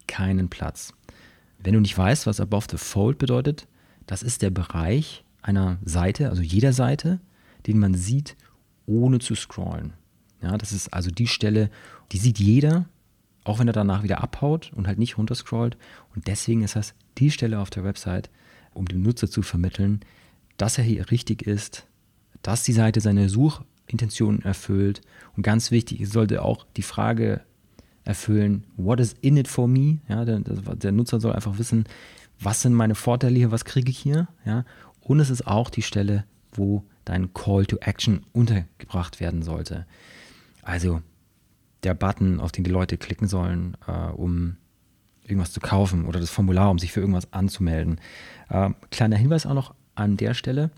keinen 0.06 0.48
Platz. 0.48 0.94
Wenn 1.58 1.74
du 1.74 1.80
nicht 1.80 1.98
weißt, 1.98 2.26
was 2.26 2.40
above 2.40 2.68
the 2.70 2.78
fold 2.78 3.18
bedeutet, 3.18 3.68
das 4.06 4.22
ist 4.22 4.40
der 4.40 4.48
Bereich 4.48 5.22
einer 5.42 5.76
Seite, 5.84 6.30
also 6.30 6.40
jeder 6.40 6.72
Seite, 6.72 7.20
den 7.66 7.78
man 7.78 7.92
sieht, 7.92 8.38
ohne 8.86 9.18
zu 9.18 9.34
scrollen. 9.34 9.92
Ja, 10.40 10.56
das 10.56 10.72
ist 10.72 10.94
also 10.94 11.10
die 11.10 11.28
Stelle, 11.28 11.68
die 12.12 12.18
sieht 12.18 12.38
jeder, 12.38 12.88
auch 13.44 13.58
wenn 13.58 13.68
er 13.68 13.74
danach 13.74 14.02
wieder 14.02 14.22
abhaut 14.22 14.72
und 14.74 14.86
halt 14.86 14.98
nicht 14.98 15.18
runterscrollt. 15.18 15.76
Und 16.14 16.26
deswegen 16.26 16.62
ist 16.62 16.74
das 16.74 16.94
die 17.18 17.30
Stelle 17.30 17.58
auf 17.58 17.68
der 17.68 17.84
Website, 17.84 18.30
um 18.72 18.86
dem 18.86 19.02
Nutzer 19.02 19.30
zu 19.30 19.42
vermitteln, 19.42 20.00
dass 20.56 20.78
er 20.78 20.84
hier 20.84 21.10
richtig 21.10 21.42
ist, 21.42 21.86
dass 22.42 22.62
die 22.64 22.72
Seite 22.72 23.00
seine 23.00 23.28
Suchintentionen 23.28 24.42
erfüllt. 24.42 25.00
Und 25.36 25.42
ganz 25.42 25.70
wichtig, 25.70 26.00
es 26.00 26.10
sollte 26.10 26.42
auch 26.42 26.66
die 26.76 26.82
Frage 26.82 27.42
erfüllen, 28.04 28.64
what 28.76 29.00
is 29.00 29.14
in 29.20 29.36
it 29.36 29.48
for 29.48 29.68
me? 29.68 29.98
Ja, 30.08 30.24
der, 30.24 30.40
der 30.40 30.92
Nutzer 30.92 31.20
soll 31.20 31.32
einfach 31.32 31.58
wissen, 31.58 31.84
was 32.38 32.62
sind 32.62 32.74
meine 32.74 32.94
Vorteile 32.94 33.36
hier, 33.36 33.52
was 33.52 33.64
kriege 33.64 33.90
ich 33.90 33.98
hier? 33.98 34.28
Ja, 34.44 34.64
und 35.00 35.20
es 35.20 35.30
ist 35.30 35.46
auch 35.46 35.70
die 35.70 35.82
Stelle, 35.82 36.24
wo 36.52 36.84
dein 37.04 37.32
Call 37.34 37.66
to 37.66 37.76
Action 37.78 38.24
untergebracht 38.32 39.20
werden 39.20 39.42
sollte. 39.42 39.86
Also 40.62 41.02
der 41.82 41.94
Button, 41.94 42.40
auf 42.40 42.52
den 42.52 42.64
die 42.64 42.70
Leute 42.70 42.96
klicken 42.96 43.28
sollen, 43.28 43.76
äh, 43.86 44.10
um 44.10 44.56
irgendwas 45.22 45.52
zu 45.52 45.60
kaufen 45.60 46.06
oder 46.06 46.20
das 46.20 46.30
Formular, 46.30 46.70
um 46.70 46.78
sich 46.78 46.92
für 46.92 47.00
irgendwas 47.00 47.32
anzumelden. 47.32 48.00
Äh, 48.48 48.70
kleiner 48.90 49.16
Hinweis 49.16 49.46
auch 49.46 49.54
noch 49.54 49.74
an 49.94 50.16
der 50.16 50.34
Stelle. 50.34 50.70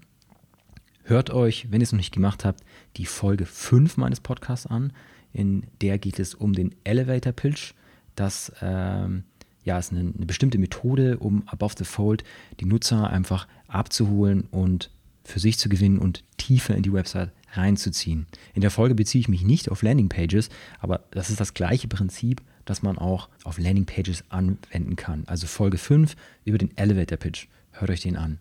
Hört 1.05 1.31
euch, 1.31 1.71
wenn 1.71 1.81
ihr 1.81 1.85
es 1.85 1.93
noch 1.93 1.99
nicht 1.99 2.15
gemacht 2.15 2.45
habt, 2.45 2.63
die 2.97 3.07
Folge 3.07 3.45
5 3.45 3.97
meines 3.97 4.21
Podcasts 4.21 4.67
an. 4.67 4.93
In 5.33 5.65
der 5.81 5.99
geht 5.99 6.19
es 6.19 6.35
um 6.35 6.53
den 6.53 6.75
Elevator 6.85 7.33
Pitch. 7.33 7.73
Das 8.15 8.53
ähm, 8.61 9.25
ja, 9.65 9.79
ist 9.79 9.93
eine, 9.93 10.01
eine, 10.01 10.27
bestimmte 10.27 10.59
Methode, 10.59 11.19
um 11.19 11.43
above 11.47 11.75
the 11.79 11.85
fold 11.85 12.25
die 12.61 12.67
Nutzer 12.67 13.11
einfach 13.11 13.49
abzuholen 13.69 14.45
und 14.51 14.91
für 15.25 15.41
sich 15.41 15.59
zu 15.59 15.69
gewinnen 15.69 15.99
und 15.99 16.25
tiefer 16.37 16.77
in 16.77 16.83
die 16.83 16.93
Website 16.93 17.33
reinzuziehen. 17.53 18.27
In 18.55 18.61
der 18.61 18.71
Folge 18.71 18.95
beziehe 18.95 19.21
ich 19.21 19.29
mich 19.29 19.43
nicht 19.43 19.71
auf 19.71 19.83
Landingpages, 19.83 20.49
aber 20.81 21.01
das 21.11 21.31
ist 21.31 21.41
das 21.41 21.55
gleiche 21.55 21.89
Prinzip, 21.89 22.43
das 22.65 22.83
man 22.83 22.99
auch 22.99 23.29
auf 23.45 23.59
Landingpages 23.59 24.25
anwenden 24.31 24.97
kann. 24.97 25.25
Also 25.27 25.47
Folge 25.47 25.79
5 25.79 26.15
über 26.45 26.59
den 26.59 26.77
Elevator 26.77 27.19
Pitch. 27.19 27.47
Hört 27.73 27.91
euch 27.91 28.01
den 28.01 28.17
an. 28.17 28.39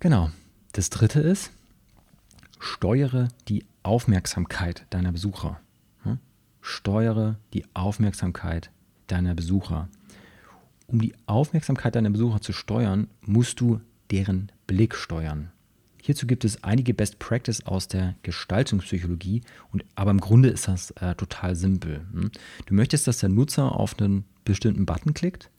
Genau. 0.00 0.30
Das 0.72 0.88
dritte 0.88 1.20
ist, 1.20 1.52
steuere 2.58 3.28
die 3.48 3.64
Aufmerksamkeit 3.82 4.86
deiner 4.90 5.12
Besucher. 5.12 5.60
Steuere 6.62 7.38
die 7.52 7.64
Aufmerksamkeit 7.74 8.70
deiner 9.08 9.34
Besucher. 9.34 9.88
Um 10.86 11.00
die 11.00 11.12
Aufmerksamkeit 11.26 11.96
deiner 11.96 12.10
Besucher 12.10 12.40
zu 12.40 12.52
steuern, 12.52 13.08
musst 13.20 13.60
du 13.60 13.80
deren 14.10 14.52
Blick 14.68 14.94
steuern. 14.94 15.50
Hierzu 16.00 16.26
gibt 16.26 16.44
es 16.44 16.62
einige 16.62 16.94
Best 16.94 17.18
Practice 17.18 17.66
aus 17.66 17.88
der 17.88 18.14
Gestaltungspsychologie, 18.22 19.42
und, 19.72 19.84
aber 19.96 20.12
im 20.12 20.20
Grunde 20.20 20.50
ist 20.50 20.68
das 20.68 20.92
äh, 20.92 21.14
total 21.16 21.56
simpel. 21.56 22.06
Hm? 22.12 22.30
Du 22.66 22.74
möchtest, 22.74 23.06
dass 23.06 23.18
der 23.18 23.28
Nutzer 23.28 23.72
auf 23.72 23.98
einen 23.98 24.24
bestimmten 24.44 24.86
Button 24.86 25.14
klickt, 25.14 25.50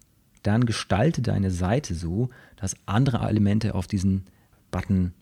dann 0.43 0.65
gestalte 0.65 1.22
deine 1.22 1.51
Seite 1.51 1.96
so, 1.96 2.29
dass 2.58 2.75
andere 2.86 3.27
Elemente 3.27 3.75
auf 3.75 3.88
diesen 3.88 4.25
Button 4.74 5.13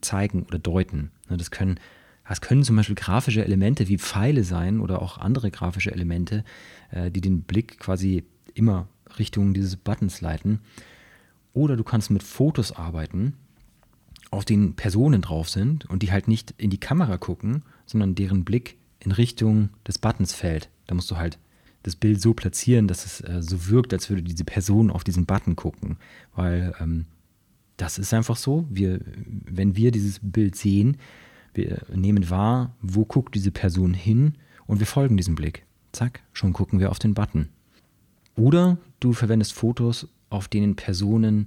zeigen 0.00 0.44
oder 0.44 0.60
deuten. 0.60 1.10
Ne, 1.28 1.36
das 1.36 1.50
können, 1.50 1.80
das 2.28 2.40
können 2.40 2.62
zum 2.62 2.76
Beispiel 2.76 2.94
grafische 2.94 3.44
Elemente 3.44 3.88
wie 3.88 3.98
Pfeile 3.98 4.44
sein 4.44 4.78
oder 4.78 5.02
auch 5.02 5.18
andere 5.18 5.50
grafische 5.50 5.90
Elemente, 5.90 6.44
äh, 6.92 7.10
die 7.10 7.20
den 7.20 7.42
Blick 7.42 7.80
quasi 7.80 8.24
immer 8.54 8.86
Richtung 9.18 9.54
dieses 9.54 9.76
Buttons 9.76 10.20
leiten. 10.20 10.60
Oder 11.52 11.76
du 11.76 11.82
kannst 11.82 12.10
mit 12.10 12.22
Fotos 12.22 12.70
arbeiten, 12.72 13.34
auf 14.30 14.44
denen 14.44 14.74
Personen 14.74 15.22
drauf 15.22 15.48
sind 15.48 15.86
und 15.86 16.02
die 16.02 16.12
halt 16.12 16.28
nicht 16.28 16.54
in 16.58 16.70
die 16.70 16.78
Kamera 16.78 17.16
gucken, 17.16 17.62
sondern 17.86 18.14
deren 18.14 18.44
Blick 18.44 18.76
in 19.00 19.10
Richtung 19.10 19.70
des 19.86 19.98
Buttons 19.98 20.34
fällt. 20.34 20.68
Da 20.86 20.94
musst 20.94 21.10
du 21.10 21.16
halt 21.16 21.38
das 21.82 21.96
Bild 21.96 22.20
so 22.20 22.34
platzieren, 22.34 22.88
dass 22.88 23.06
es 23.06 23.20
äh, 23.22 23.40
so 23.40 23.68
wirkt, 23.68 23.92
als 23.92 24.10
würde 24.10 24.22
diese 24.22 24.44
Person 24.44 24.90
auf 24.90 25.04
diesen 25.04 25.24
Button 25.24 25.56
gucken. 25.56 25.96
Weil 26.34 26.74
ähm, 26.80 27.06
das 27.78 27.98
ist 27.98 28.12
einfach 28.12 28.36
so. 28.36 28.66
Wir, 28.68 29.00
wenn 29.24 29.74
wir 29.76 29.90
dieses 29.90 30.20
Bild 30.22 30.56
sehen, 30.56 30.98
wir 31.54 31.82
nehmen 31.94 32.28
wahr, 32.28 32.76
wo 32.82 33.04
guckt 33.04 33.34
diese 33.34 33.50
Person 33.50 33.94
hin 33.94 34.34
und 34.66 34.80
wir 34.80 34.86
folgen 34.86 35.16
diesem 35.16 35.34
Blick. 35.34 35.64
Zack, 35.92 36.22
schon 36.32 36.52
gucken 36.52 36.80
wir 36.80 36.90
auf 36.90 36.98
den 36.98 37.14
Button. 37.14 37.48
Oder 38.36 38.78
du 39.00 39.12
verwendest 39.12 39.54
Fotos, 39.54 40.08
auf 40.28 40.48
denen 40.48 40.76
Personen 40.76 41.46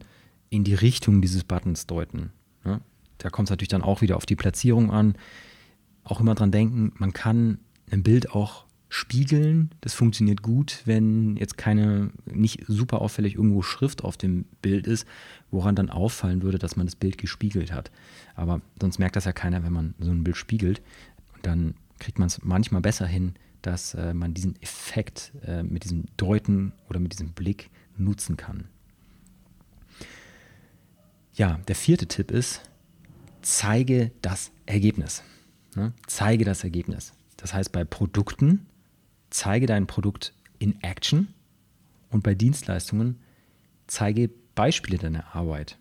in 0.49 0.63
die 0.63 0.73
Richtung 0.73 1.21
dieses 1.21 1.43
Buttons 1.43 1.85
deuten. 1.85 2.31
Ja, 2.65 2.81
da 3.19 3.29
kommt 3.29 3.47
es 3.47 3.51
natürlich 3.51 3.69
dann 3.69 3.83
auch 3.83 4.01
wieder 4.01 4.17
auf 4.17 4.25
die 4.25 4.35
Platzierung 4.35 4.89
an. 4.89 5.15
Auch 6.03 6.19
immer 6.19 6.33
dran 6.33 6.51
denken, 6.51 6.93
man 6.97 7.13
kann 7.13 7.59
ein 7.91 8.03
Bild 8.03 8.31
auch 8.31 8.65
spiegeln. 8.93 9.71
Das 9.79 9.93
funktioniert 9.93 10.41
gut, 10.41 10.81
wenn 10.83 11.37
jetzt 11.37 11.57
keine, 11.57 12.11
nicht 12.25 12.65
super 12.67 12.99
auffällig 12.99 13.35
irgendwo 13.35 13.61
Schrift 13.61 14.03
auf 14.03 14.17
dem 14.17 14.43
Bild 14.61 14.85
ist, 14.85 15.07
woran 15.49 15.75
dann 15.75 15.89
auffallen 15.89 16.43
würde, 16.43 16.59
dass 16.59 16.75
man 16.75 16.87
das 16.87 16.97
Bild 16.97 17.17
gespiegelt 17.17 17.71
hat. 17.71 17.89
Aber 18.35 18.59
sonst 18.81 18.99
merkt 18.99 19.15
das 19.15 19.23
ja 19.23 19.31
keiner, 19.31 19.63
wenn 19.63 19.71
man 19.71 19.95
so 19.99 20.11
ein 20.11 20.25
Bild 20.25 20.35
spiegelt. 20.35 20.81
Und 21.33 21.45
dann 21.45 21.75
kriegt 21.99 22.19
man 22.19 22.27
es 22.27 22.43
manchmal 22.43 22.81
besser 22.81 23.07
hin, 23.07 23.35
dass 23.61 23.93
äh, 23.93 24.13
man 24.13 24.33
diesen 24.33 24.61
Effekt 24.61 25.31
äh, 25.45 25.63
mit 25.63 25.85
diesem 25.85 26.03
Deuten 26.17 26.73
oder 26.89 26.99
mit 26.99 27.13
diesem 27.13 27.31
Blick 27.31 27.69
nutzen 27.95 28.35
kann. 28.35 28.65
Ja, 31.33 31.61
der 31.69 31.75
vierte 31.75 32.07
Tipp 32.07 32.29
ist, 32.29 32.61
zeige 33.41 34.11
das 34.21 34.51
Ergebnis. 34.65 35.23
Ne? 35.77 35.93
Zeige 36.07 36.43
das 36.43 36.65
Ergebnis. 36.65 37.13
Das 37.37 37.53
heißt, 37.53 37.71
bei 37.71 37.85
Produkten 37.85 38.65
zeige 39.31 39.65
dein 39.65 39.87
Produkt 39.87 40.33
in 40.59 40.81
Action 40.83 41.33
und 42.09 42.21
bei 42.23 42.35
Dienstleistungen 42.35 43.19
zeige 43.87 44.29
Beispiele 44.53 44.97
deiner 44.97 45.35
Arbeit. 45.35 45.77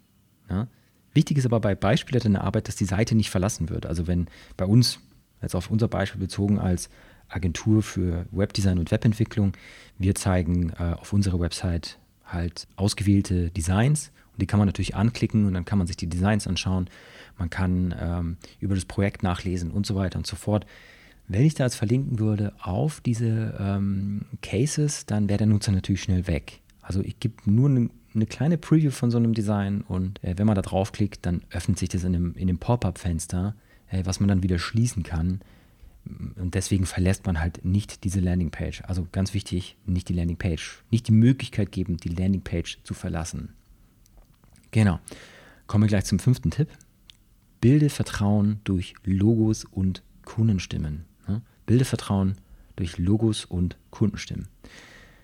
Ja? 0.49 0.67
Wichtig 1.13 1.39
ist 1.39 1.45
aber 1.47 1.61
bei 1.61 1.75
Beispielen 1.75 2.23
deiner 2.23 2.45
Arbeit, 2.45 2.69
dass 2.69 2.77
die 2.77 2.85
Seite 2.85 3.15
nicht 3.15 3.31
verlassen 3.31 3.69
wird. 3.69 3.85
Also 3.85 4.07
wenn 4.07 4.29
bei 4.57 4.65
uns 4.65 5.01
jetzt 5.43 5.55
auf 5.55 5.71
unser 5.71 5.89
Beispiel 5.89 6.21
bezogen 6.21 6.59
als 6.59 6.89
Agentur 7.31 7.83
für 7.83 8.27
Webdesign 8.31 8.79
und 8.79 8.91
Webentwicklung. 8.91 9.53
Wir 9.99 10.15
zeigen 10.15 10.71
äh, 10.79 10.95
auf 10.95 11.13
unserer 11.13 11.41
Website 11.41 11.99
halt 12.25 12.67
ausgewählte 12.77 13.51
Designs 13.51 14.13
und 14.33 14.43
die 14.43 14.47
kann 14.47 14.59
man 14.59 14.67
natürlich 14.67 14.95
anklicken 14.97 15.47
und 15.47 15.55
dann 15.55 15.65
kann 15.65 15.79
man 15.79 15.87
sich 15.87 15.97
die 15.97 16.09
Designs 16.09 16.47
anschauen. 16.47 16.89
Man 17.39 17.51
kann 17.51 17.95
ähm, 17.99 18.37
über 18.59 18.75
das 18.75 18.85
Projekt 18.85 19.23
nachlesen 19.23 19.71
und 19.71 19.87
so 19.87 19.95
weiter 19.95 20.19
und 20.19 20.27
so 20.27 20.37
fort. 20.37 20.67
Wenn 21.33 21.45
ich 21.45 21.55
da 21.55 21.63
jetzt 21.63 21.77
verlinken 21.77 22.19
würde 22.19 22.53
auf 22.61 23.01
diese 23.01 23.57
ähm, 23.61 24.23
Cases, 24.43 25.07
dann 25.07 25.29
wäre 25.29 25.39
der 25.39 25.47
Nutzer 25.47 25.71
natürlich 25.71 26.03
schnell 26.03 26.27
weg. 26.27 26.61
Also 26.83 27.03
ich 27.03 27.21
gebe 27.21 27.35
nur 27.45 27.69
eine, 27.69 27.89
eine 28.13 28.27
kleine 28.27 28.59
Preview 28.59 28.91
von 28.91 29.13
so 29.13 29.19
einem 29.19 29.33
Design 29.33 29.83
und 29.83 30.21
äh, 30.25 30.37
wenn 30.39 30.49
man 30.49 30.57
da 30.57 30.63
draufklickt, 30.63 31.25
dann 31.25 31.43
öffnet 31.51 31.79
sich 31.79 31.89
das 31.89 32.03
in 32.03 32.15
dem, 32.15 32.35
in 32.35 32.49
dem 32.49 32.59
Pop-up-Fenster, 32.59 33.55
äh, 33.91 34.05
was 34.05 34.19
man 34.19 34.29
dann 34.29 34.43
wieder 34.43 34.59
schließen 34.59 35.05
kann. 35.05 35.41
Und 36.35 36.57
deswegen 36.57 36.85
verlässt 36.85 37.27
man 37.27 37.39
halt 37.39 37.65
nicht 37.65 38.03
diese 38.03 38.19
Landingpage. 38.19 38.83
Also 38.89 39.07
ganz 39.13 39.33
wichtig, 39.33 39.77
nicht 39.87 40.09
die 40.09 40.15
Landingpage. 40.15 40.83
Nicht 40.91 41.07
die 41.07 41.13
Möglichkeit 41.13 41.71
geben, 41.71 41.97
die 41.99 42.09
Landingpage 42.09 42.81
zu 42.83 42.93
verlassen. 42.93 43.51
Genau. 44.73 44.99
Kommen 45.69 45.85
wir 45.85 45.89
gleich 45.89 46.07
zum 46.07 46.19
fünften 46.19 46.51
Tipp. 46.51 46.71
Bilde 47.61 47.89
Vertrauen 47.89 48.59
durch 48.65 48.95
Logos 49.05 49.65
und 49.65 50.03
Kundenstimmen. 50.25 51.05
Bilde 51.71 51.85
Vertrauen 51.85 52.35
durch 52.75 52.99
Logos 52.99 53.45
und 53.45 53.77
Kundenstimmen. 53.91 54.49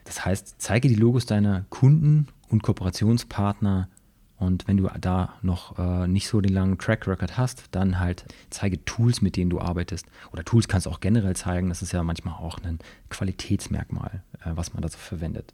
Das 0.05 0.25
heißt, 0.25 0.55
zeige 0.59 0.87
die 0.87 0.95
Logos 0.95 1.27
deiner 1.27 1.67
Kunden 1.71 2.29
und 2.49 2.63
Kooperationspartner 2.63 3.89
und 4.37 4.69
wenn 4.69 4.77
du 4.77 4.89
da 5.01 5.35
noch 5.43 5.77
äh, 5.77 6.07
nicht 6.07 6.29
so 6.29 6.41
den 6.41 6.53
langen 6.53 6.79
Track 6.79 7.09
Record 7.09 7.37
hast, 7.37 7.65
dann 7.73 7.99
halt 7.99 8.27
zeige 8.49 8.85
Tools, 8.85 9.23
mit 9.23 9.35
denen 9.35 9.51
du 9.51 9.61
arbeitest. 9.61 10.07
Oder 10.33 10.45
Tools 10.45 10.69
kannst 10.69 10.87
du 10.87 10.91
auch 10.91 11.01
generell 11.01 11.35
zeigen. 11.35 11.69
Das 11.69 11.83
ist 11.83 11.93
ja 11.93 12.05
manchmal 12.05 12.35
auch 12.35 12.61
ein 12.63 12.79
Qualitätsmerkmal, 13.11 14.23
äh, 14.45 14.53
was 14.55 14.73
man 14.73 14.83
da 14.83 14.89
so 14.89 14.99
verwendet. 14.99 15.53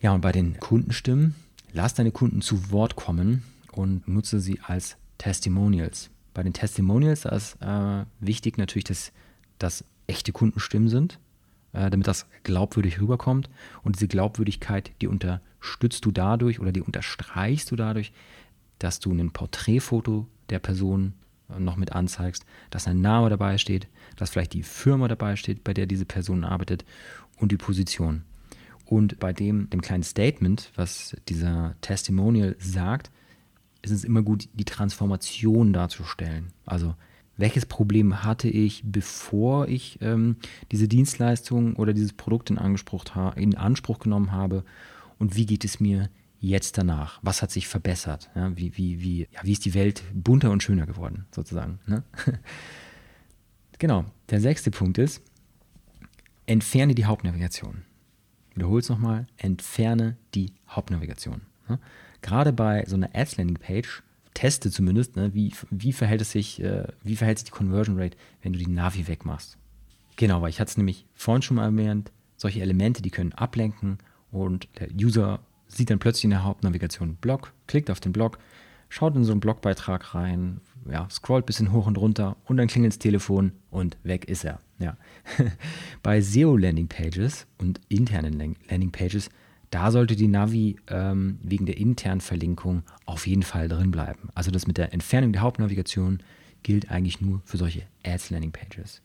Ja, 0.00 0.14
und 0.14 0.20
bei 0.20 0.32
den 0.32 0.58
Kundenstimmen, 0.58 1.36
lass 1.72 1.94
deine 1.94 2.10
Kunden 2.10 2.42
zu 2.42 2.72
Wort 2.72 2.96
kommen 2.96 3.44
und 3.70 4.08
nutze 4.08 4.40
sie 4.40 4.58
als 4.66 4.96
Testimonials. 5.16 6.10
Bei 6.32 6.42
den 6.42 6.54
Testimonials 6.54 7.24
ist 7.24 7.56
äh, 7.60 8.04
wichtig 8.18 8.58
natürlich, 8.58 8.82
dass 8.82 9.12
das 9.60 9.84
echte 10.06 10.32
Kundenstimmen 10.32 10.88
sind, 10.88 11.18
äh, 11.72 11.90
damit 11.90 12.06
das 12.06 12.26
glaubwürdig 12.42 13.00
rüberkommt. 13.00 13.50
Und 13.82 13.96
diese 13.96 14.08
Glaubwürdigkeit, 14.08 14.92
die 15.00 15.08
unterstützt 15.08 16.04
du 16.04 16.10
dadurch 16.10 16.60
oder 16.60 16.72
die 16.72 16.82
unterstreichst 16.82 17.70
du 17.70 17.76
dadurch, 17.76 18.12
dass 18.78 19.00
du 19.00 19.12
ein 19.12 19.30
Porträtfoto 19.30 20.26
der 20.50 20.58
Person 20.58 21.14
äh, 21.50 21.58
noch 21.58 21.76
mit 21.76 21.92
anzeigst, 21.92 22.44
dass 22.70 22.86
ein 22.86 23.00
Name 23.00 23.30
dabei 23.30 23.58
steht, 23.58 23.88
dass 24.16 24.30
vielleicht 24.30 24.52
die 24.52 24.62
Firma 24.62 25.08
dabei 25.08 25.36
steht, 25.36 25.64
bei 25.64 25.74
der 25.74 25.86
diese 25.86 26.04
Person 26.04 26.44
arbeitet 26.44 26.84
und 27.38 27.52
die 27.52 27.56
Position. 27.56 28.22
Und 28.86 29.18
bei 29.18 29.32
dem, 29.32 29.70
dem 29.70 29.80
kleinen 29.80 30.02
Statement, 30.02 30.70
was 30.76 31.16
dieser 31.28 31.74
Testimonial 31.80 32.54
sagt, 32.58 33.10
ist 33.82 33.90
es 33.90 34.04
immer 34.04 34.22
gut, 34.22 34.48
die 34.52 34.64
Transformation 34.64 35.72
darzustellen. 35.72 36.52
Also 36.66 36.94
welches 37.36 37.66
Problem 37.66 38.22
hatte 38.22 38.48
ich, 38.48 38.82
bevor 38.84 39.68
ich 39.68 39.98
ähm, 40.00 40.36
diese 40.70 40.88
Dienstleistung 40.88 41.76
oder 41.76 41.92
dieses 41.92 42.12
Produkt 42.12 42.50
in 42.50 42.58
Anspruch, 42.58 43.04
in 43.36 43.56
Anspruch 43.56 43.98
genommen 43.98 44.32
habe 44.32 44.64
und 45.18 45.36
wie 45.36 45.46
geht 45.46 45.64
es 45.64 45.80
mir 45.80 46.10
jetzt 46.40 46.78
danach? 46.78 47.18
Was 47.22 47.42
hat 47.42 47.50
sich 47.50 47.66
verbessert? 47.66 48.30
Ja, 48.34 48.56
wie, 48.56 48.76
wie, 48.76 49.00
wie, 49.00 49.20
ja, 49.32 49.40
wie 49.42 49.52
ist 49.52 49.64
die 49.64 49.74
Welt 49.74 50.02
bunter 50.12 50.50
und 50.50 50.62
schöner 50.62 50.86
geworden, 50.86 51.26
sozusagen? 51.30 51.80
Ne? 51.86 52.02
genau, 53.78 54.04
der 54.30 54.40
sechste 54.40 54.70
Punkt 54.70 54.98
ist, 54.98 55.22
entferne 56.46 56.94
die 56.94 57.06
Hauptnavigation. 57.06 57.82
Wiederhole 58.54 58.80
es 58.80 58.88
nochmal, 58.88 59.26
entferne 59.36 60.16
die 60.34 60.52
Hauptnavigation. 60.68 61.40
Ne? 61.68 61.78
Gerade 62.22 62.52
bei 62.52 62.84
so 62.86 62.94
einer 62.96 63.10
Ads-Landing-Page 63.14 64.02
teste 64.34 64.70
zumindest, 64.70 65.16
ne, 65.16 65.32
wie, 65.32 65.52
wie, 65.70 65.92
verhält 65.92 66.20
es 66.20 66.32
sich, 66.32 66.62
äh, 66.62 66.88
wie 67.02 67.16
verhält 67.16 67.38
sich 67.38 67.46
die 67.46 67.52
Conversion 67.52 67.98
Rate, 67.98 68.16
wenn 68.42 68.52
du 68.52 68.58
die 68.58 68.68
Navi 68.68 69.06
wegmachst. 69.08 69.56
Genau, 70.16 70.42
weil 70.42 70.50
ich 70.50 70.60
hatte 70.60 70.70
es 70.70 70.76
nämlich 70.76 71.06
vorhin 71.14 71.42
schon 71.42 71.56
mal 71.56 71.64
erwähnt, 71.64 72.12
solche 72.36 72.60
Elemente, 72.60 73.02
die 73.02 73.10
können 73.10 73.32
ablenken 73.32 73.98
und 74.30 74.68
der 74.78 74.88
User 74.92 75.40
sieht 75.68 75.90
dann 75.90 75.98
plötzlich 75.98 76.24
in 76.24 76.30
der 76.30 76.44
Hauptnavigation 76.44 77.08
einen 77.10 77.16
Blog, 77.16 77.52
klickt 77.66 77.90
auf 77.90 78.00
den 78.00 78.12
Blog, 78.12 78.38
schaut 78.88 79.16
in 79.16 79.24
so 79.24 79.32
einen 79.32 79.40
Blogbeitrag 79.40 80.14
rein, 80.14 80.60
ja, 80.90 81.08
scrollt 81.10 81.44
ein 81.44 81.46
bisschen 81.46 81.72
hoch 81.72 81.86
und 81.86 81.98
runter 81.98 82.36
und 82.44 82.56
dann 82.56 82.68
klingelt 82.68 82.92
das 82.92 82.98
Telefon 82.98 83.52
und 83.70 83.96
weg 84.02 84.26
ist 84.26 84.44
er. 84.44 84.60
Ja. 84.78 84.96
Bei 86.02 86.20
SEO-Landing-Pages 86.20 87.46
und 87.58 87.80
internen 87.88 88.56
Landing-Pages 88.68 89.30
da 89.70 89.90
sollte 89.90 90.16
die 90.16 90.28
Navi 90.28 90.76
ähm, 90.88 91.38
wegen 91.42 91.66
der 91.66 91.78
internen 91.78 92.20
Verlinkung 92.20 92.82
auf 93.06 93.26
jeden 93.26 93.42
Fall 93.42 93.68
drin 93.68 93.90
bleiben. 93.90 94.28
Also 94.34 94.50
das 94.50 94.66
mit 94.66 94.78
der 94.78 94.92
Entfernung 94.92 95.32
der 95.32 95.42
Hauptnavigation 95.42 96.18
gilt 96.62 96.90
eigentlich 96.90 97.20
nur 97.20 97.42
für 97.44 97.56
solche 97.56 97.82
Ads 98.04 98.30
Landing 98.30 98.52
Pages. 98.52 99.02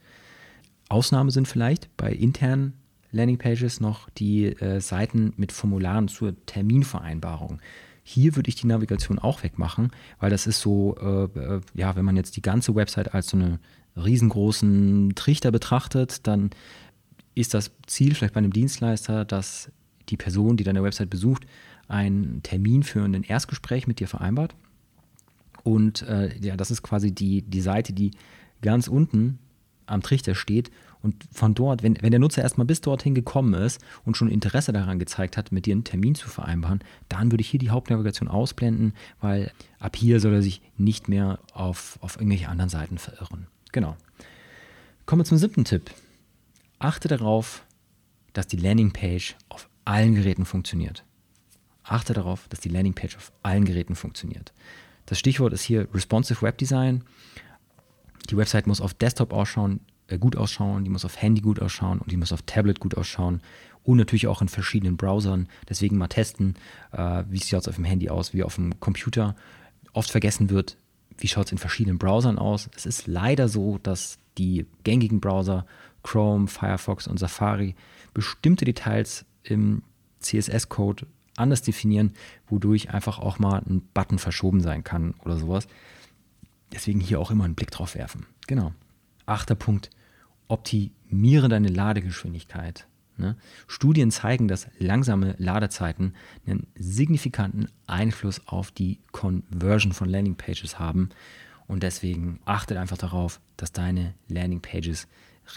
Ausnahme 0.90 1.32
sind 1.32 1.48
vielleicht 1.48 1.96
bei 1.98 2.12
internen 2.12 2.74
Landing 3.12 3.38
Pages 3.38 3.80
noch 3.80 4.10
die 4.12 4.46
äh, 4.46 4.80
Seiten 4.80 5.34
mit 5.38 5.52
Formularen 5.52 6.08
zur 6.08 6.34
Terminvereinbarung. 6.46 7.60
Hier 8.04 8.36
würde 8.36 8.50
ich 8.50 8.56
die 8.56 8.68
Navigation 8.68 9.20
auch 9.20 9.44
wegmachen, 9.44 9.92
weil 10.20 10.30
das 10.30 10.48
ist 10.48 10.62
so, 10.62 10.96
äh, 11.00 11.40
äh, 11.40 11.62
ja, 11.76 11.96
wenn 11.96 12.06
man 12.06 12.16
jetzt 12.16 12.36
die 12.38 12.42
ganze 12.42 12.76
Website 12.76 13.14
als 13.14 13.30
so 13.30 13.38
einen 13.38 13.60
riesengroßen 13.96 15.14
Trichter 15.16 15.52
betrachtet, 15.52 16.26
dann 16.26 16.50
ist 17.36 17.54
das 17.54 17.72
Ziel 17.86 18.16
vielleicht 18.16 18.34
bei 18.34 18.40
einem 18.40 18.54
Dienstleister, 18.54 19.26
dass 19.26 19.72
die 20.10 20.18
Person, 20.18 20.58
die 20.58 20.64
deine 20.64 20.84
Website 20.84 21.10
besucht, 21.10 21.46
einen 21.88 22.44
Termin 22.44 22.84
für 22.84 23.04
ein 23.04 23.24
Erstgespräch 23.24 23.88
mit 23.88 24.00
dir 24.00 24.08
vereinbart. 24.08 24.56
Und 25.64 26.04
äh, 26.04 26.36
ja, 26.40 26.56
das 26.56 26.72
ist 26.72 26.84
quasi 26.84 27.12
die, 27.12 27.42
die 27.42 27.62
Seite, 27.62 27.94
die 27.94 28.12
ganz 28.62 28.88
unten 28.88 29.40
am 29.86 30.02
Trichter 30.02 30.36
steht. 30.36 30.72
Und 31.02 31.16
von 31.32 31.54
dort, 31.54 31.82
wenn, 31.82 31.98
wenn 32.02 32.12
der 32.12 32.20
Nutzer 32.20 32.42
erstmal 32.42 32.68
bis 32.68 32.82
dorthin 32.82 33.16
gekommen 33.16 33.54
ist 33.54 33.82
und 34.04 34.18
schon 34.18 34.30
Interesse 34.30 34.74
daran 34.74 35.00
gezeigt 35.00 35.38
hat, 35.38 35.52
mit 35.52 35.66
dir 35.66 35.74
einen 35.74 35.86
Termin 35.86 36.16
zu 36.16 36.30
vereinbaren, 36.30 36.80
dann 37.08 37.32
würde 37.32 37.42
ich 37.42 37.50
hier 37.50 37.60
die 37.60 37.70
Hauptnavigation 37.70 38.28
ausblenden, 38.28 38.94
weil 39.22 39.52
ab 39.80 39.96
hier 39.96 40.20
soll 40.20 40.34
er 40.34 40.42
sich 40.42 40.62
nicht 40.78 41.08
mehr 41.08 41.40
auf, 41.54 41.98
auf 42.02 42.18
irgendwelche 42.18 42.50
anderen 42.50 42.70
Seiten 42.70 42.98
verirren. 42.98 43.48
Genau. 43.72 43.96
Kommen 45.06 45.22
wir 45.22 45.26
zum 45.26 45.38
siebten 45.38 45.64
Tipp. 45.64 45.90
Achte 46.80 47.08
darauf, 47.08 47.64
dass 48.34 48.48
die 48.48 48.58
Landingpage 48.58 49.36
auf 49.48 49.69
allen 49.90 50.14
Geräten 50.14 50.46
funktioniert. 50.46 51.04
Achte 51.84 52.14
darauf, 52.14 52.48
dass 52.50 52.60
die 52.60 52.70
Landingpage 52.70 53.18
auf 53.18 53.32
allen 53.42 53.66
Geräten 53.66 53.96
funktioniert. 53.96 54.54
Das 55.08 55.18
Stichwort 55.18 55.52
ist 55.52 55.64
hier 55.64 55.88
Responsive 55.92 56.44
Web 56.44 56.60
Design. 56.60 57.04
Die 58.30 58.38
Website 58.38 58.68
muss 58.68 58.82
auf 58.82 58.94
Desktop 58.94 59.34
ausschauen, 59.34 59.80
äh, 60.08 60.20
gut 60.20 60.36
ausschauen, 60.36 60.84
die 60.84 60.92
muss 60.92 61.06
auf 61.06 61.20
Handy 61.20 61.42
gut 61.42 61.60
ausschauen 61.60 61.98
und 61.98 62.12
die 62.12 62.18
muss 62.18 62.32
auf 62.32 62.44
Tablet 62.44 62.80
gut 62.80 62.96
ausschauen 62.96 63.42
und 63.84 63.98
natürlich 63.98 64.28
auch 64.28 64.44
in 64.44 64.48
verschiedenen 64.48 64.96
Browsern. 64.96 65.50
Deswegen 65.68 65.98
mal 65.98 66.08
testen, 66.08 66.54
äh, 66.92 67.24
wie 67.28 67.40
sieht 67.40 67.54
es 67.54 67.68
auf 67.68 67.76
dem 67.76 67.86
Handy 67.86 68.10
aus, 68.12 68.32
wie 68.36 68.44
auf 68.44 68.56
dem 68.56 68.80
Computer. 68.80 69.36
Oft 69.94 70.12
vergessen 70.12 70.52
wird, 70.52 70.78
wie 71.18 71.28
schaut 71.28 71.48
es 71.48 71.52
in 71.52 71.58
verschiedenen 71.58 71.98
Browsern 71.98 72.38
aus. 72.38 72.70
Es 72.76 72.86
ist 72.86 73.08
leider 73.08 73.50
so, 73.50 73.80
dass 73.80 74.20
die 74.38 74.68
gängigen 74.84 75.20
Browser 75.20 75.66
Chrome, 76.04 76.48
Firefox 76.48 77.08
und 77.08 77.18
Safari 77.18 77.74
bestimmte 78.14 78.66
Details 78.66 79.26
im 79.44 79.84
CSS-Code 80.20 81.08
anders 81.36 81.62
definieren, 81.62 82.14
wodurch 82.48 82.90
einfach 82.90 83.20
auch 83.20 83.40
mal 83.40 83.62
ein 83.68 83.82
Button 83.94 84.20
verschoben 84.20 84.62
sein 84.62 84.84
kann 84.84 85.14
oder 85.24 85.38
sowas. 85.38 85.68
Deswegen 86.72 87.00
hier 87.00 87.20
auch 87.20 87.32
immer 87.32 87.46
einen 87.46 87.56
Blick 87.56 87.72
drauf 87.72 87.96
werfen. 87.96 88.26
Genau. 88.48 88.74
Achter 89.26 89.56
Punkt. 89.56 89.90
Optimiere 90.48 91.48
deine 91.48 91.70
Ladegeschwindigkeit. 91.70 92.88
Ne? 93.18 93.36
Studien 93.68 94.12
zeigen, 94.12 94.48
dass 94.48 94.68
langsame 94.78 95.36
Ladezeiten 95.38 96.16
einen 96.46 96.68
signifikanten 96.76 97.70
Einfluss 97.86 98.48
auf 98.48 98.72
die 98.72 99.00
Conversion 99.12 99.94
von 99.94 100.10
Landingpages 100.10 100.80
haben. 100.80 101.10
Und 101.68 101.84
deswegen 101.84 102.40
achtet 102.46 102.78
einfach 102.78 102.98
darauf, 102.98 103.40
dass 103.58 103.72
deine 103.72 104.14
Landingpages 104.28 105.08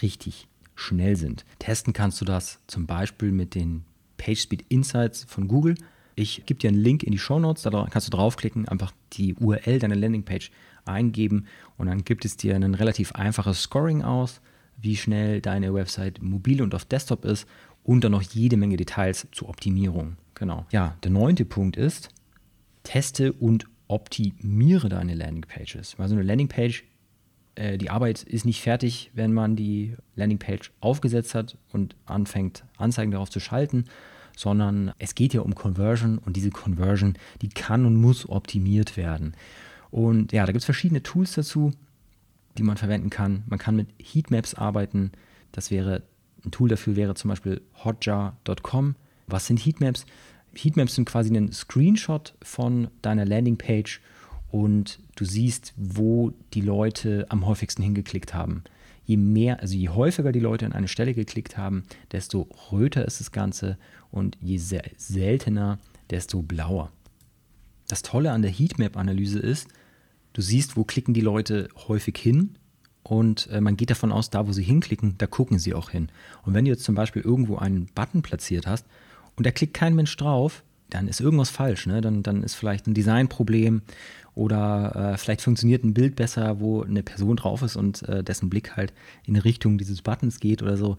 richtig 0.01 0.47
schnell 0.75 1.15
sind. 1.15 1.45
Testen 1.59 1.93
kannst 1.93 2.19
du 2.21 2.25
das 2.25 2.59
zum 2.67 2.85
Beispiel 2.85 3.31
mit 3.31 3.55
den 3.55 3.83
PageSpeed 4.17 4.65
Insights 4.69 5.25
von 5.25 5.47
Google. 5.47 5.75
Ich 6.15 6.45
gebe 6.45 6.59
dir 6.59 6.69
einen 6.69 6.79
Link 6.79 7.03
in 7.03 7.11
die 7.11 7.19
Show 7.19 7.39
Notes, 7.39 7.63
da 7.63 7.87
kannst 7.89 8.07
du 8.07 8.11
draufklicken, 8.11 8.67
einfach 8.67 8.91
die 9.13 9.33
URL 9.35 9.79
deiner 9.79 9.95
Landingpage 9.95 10.51
eingeben 10.85 11.47
und 11.77 11.87
dann 11.87 12.03
gibt 12.03 12.25
es 12.25 12.37
dir 12.37 12.55
ein 12.55 12.75
relativ 12.75 13.13
einfaches 13.13 13.63
Scoring 13.63 14.03
aus, 14.03 14.41
wie 14.77 14.95
schnell 14.95 15.41
deine 15.41 15.73
Website 15.73 16.21
mobil 16.21 16.61
und 16.61 16.75
auf 16.75 16.85
Desktop 16.85 17.25
ist 17.25 17.47
und 17.83 18.03
dann 18.03 18.11
noch 18.11 18.21
jede 18.21 18.57
Menge 18.57 18.77
Details 18.77 19.27
zur 19.31 19.49
Optimierung. 19.49 20.17
Genau. 20.35 20.65
Ja, 20.71 20.97
der 21.03 21.11
neunte 21.11 21.45
Punkt 21.45 21.77
ist, 21.77 22.09
teste 22.83 23.33
und 23.33 23.65
optimiere 23.87 24.89
deine 24.89 25.15
Landingpages. 25.15 25.97
Weil 25.99 26.09
so 26.09 26.15
eine 26.15 26.23
Landingpage 26.23 26.83
äh, 27.55 27.77
die 27.77 27.89
Arbeit 27.89 28.23
ist 28.23 28.45
nicht 28.45 28.61
fertig, 28.61 29.11
wenn 29.13 29.33
man 29.33 29.55
die 29.55 29.95
Landingpage 30.15 30.71
aufgesetzt 30.79 31.35
hat 31.35 31.57
und 31.71 31.95
anfängt, 32.05 32.63
Anzeigen 32.77 33.11
darauf 33.11 33.29
zu 33.29 33.39
schalten, 33.39 33.85
sondern 34.35 34.93
es 34.97 35.15
geht 35.15 35.33
ja 35.33 35.41
um 35.41 35.55
Conversion 35.55 36.17
und 36.17 36.35
diese 36.35 36.49
Conversion, 36.49 37.15
die 37.41 37.49
kann 37.49 37.85
und 37.85 37.95
muss 37.95 38.27
optimiert 38.27 38.97
werden. 38.97 39.35
Und 39.91 40.31
ja, 40.31 40.45
da 40.45 40.51
gibt 40.51 40.61
es 40.61 40.65
verschiedene 40.65 41.03
Tools 41.03 41.33
dazu, 41.33 41.71
die 42.57 42.63
man 42.63 42.77
verwenden 42.77 43.09
kann. 43.09 43.43
Man 43.47 43.59
kann 43.59 43.75
mit 43.75 43.89
Heatmaps 43.99 44.55
arbeiten. 44.55 45.11
Das 45.51 45.69
wäre 45.69 46.03
ein 46.45 46.51
Tool 46.51 46.69
dafür 46.69 46.95
wäre 46.95 47.15
zum 47.15 47.29
Beispiel 47.29 47.61
hotjar.com. 47.83 48.95
Was 49.27 49.47
sind 49.47 49.59
Heatmaps? 49.65 50.05
Heatmaps 50.55 50.95
sind 50.95 51.05
quasi 51.05 51.35
ein 51.35 51.51
Screenshot 51.51 52.35
von 52.41 52.89
deiner 53.01 53.25
Landingpage 53.25 54.01
und 54.53 54.99
du 55.15 55.25
siehst, 55.25 55.73
wo 55.77 56.31
die 56.53 56.61
Leute 56.61 57.25
am 57.29 57.47
häufigsten 57.47 57.81
hingeklickt 57.81 58.35
haben. 58.35 58.63
Je 59.03 59.17
mehr, 59.17 59.61
also 59.61 59.75
je 59.75 59.89
häufiger 59.89 60.31
die 60.31 60.39
Leute 60.39 60.67
an 60.67 60.73
eine 60.73 60.87
Stelle 60.87 61.15
geklickt 61.15 61.57
haben, 61.57 61.85
desto 62.11 62.47
röter 62.71 63.03
ist 63.03 63.19
das 63.19 63.31
Ganze 63.31 63.79
und 64.11 64.37
je 64.41 64.59
seltener, 64.59 65.79
desto 66.11 66.43
blauer. 66.43 66.91
Das 67.87 68.03
Tolle 68.03 68.31
an 68.31 68.43
der 68.43 68.51
Heatmap-Analyse 68.51 69.39
ist, 69.39 69.69
du 70.33 70.43
siehst, 70.43 70.77
wo 70.77 70.83
klicken 70.83 71.15
die 71.15 71.21
Leute 71.21 71.67
häufig 71.87 72.15
hin 72.19 72.51
und 73.01 73.47
äh, 73.47 73.59
man 73.59 73.75
geht 73.75 73.89
davon 73.89 74.11
aus, 74.11 74.29
da 74.29 74.47
wo 74.47 74.51
sie 74.51 74.61
hinklicken, 74.61 75.15
da 75.17 75.25
gucken 75.25 75.57
sie 75.57 75.73
auch 75.73 75.89
hin. 75.89 76.09
Und 76.43 76.53
wenn 76.53 76.65
du 76.65 76.69
jetzt 76.69 76.83
zum 76.83 76.93
Beispiel 76.93 77.23
irgendwo 77.23 77.55
einen 77.55 77.87
Button 77.95 78.21
platziert 78.21 78.67
hast 78.67 78.85
und 79.35 79.47
da 79.47 79.51
klickt 79.51 79.73
kein 79.73 79.95
Mensch 79.95 80.15
drauf, 80.15 80.63
dann 80.93 81.07
ist 81.07 81.19
irgendwas 81.19 81.49
falsch. 81.49 81.87
Ne? 81.87 82.01
Dann, 82.01 82.23
dann 82.23 82.43
ist 82.43 82.55
vielleicht 82.55 82.87
ein 82.87 82.93
Designproblem 82.93 83.81
oder 84.35 85.13
äh, 85.13 85.17
vielleicht 85.17 85.41
funktioniert 85.41 85.83
ein 85.83 85.93
Bild 85.93 86.15
besser, 86.15 86.59
wo 86.59 86.83
eine 86.83 87.03
Person 87.03 87.35
drauf 87.35 87.61
ist 87.61 87.75
und 87.75 88.07
äh, 88.07 88.23
dessen 88.23 88.49
Blick 88.49 88.75
halt 88.75 88.93
in 89.25 89.35
Richtung 89.35 89.77
dieses 89.77 90.01
Buttons 90.01 90.39
geht 90.39 90.61
oder 90.61 90.77
so. 90.77 90.97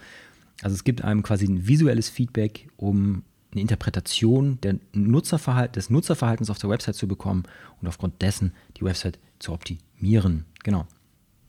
Also 0.62 0.74
es 0.74 0.84
gibt 0.84 1.02
einem 1.02 1.22
quasi 1.22 1.46
ein 1.46 1.66
visuelles 1.66 2.08
Feedback, 2.08 2.68
um 2.76 3.22
eine 3.52 3.60
Interpretation 3.60 4.58
Nutzerverhalt 4.92 5.76
des 5.76 5.90
Nutzerverhaltens 5.90 6.50
auf 6.50 6.58
der 6.58 6.70
Website 6.70 6.96
zu 6.96 7.06
bekommen 7.06 7.44
und 7.80 7.88
aufgrund 7.88 8.20
dessen 8.22 8.52
die 8.76 8.82
Website 8.82 9.18
zu 9.38 9.52
optimieren. 9.52 10.44
Genau. 10.64 10.86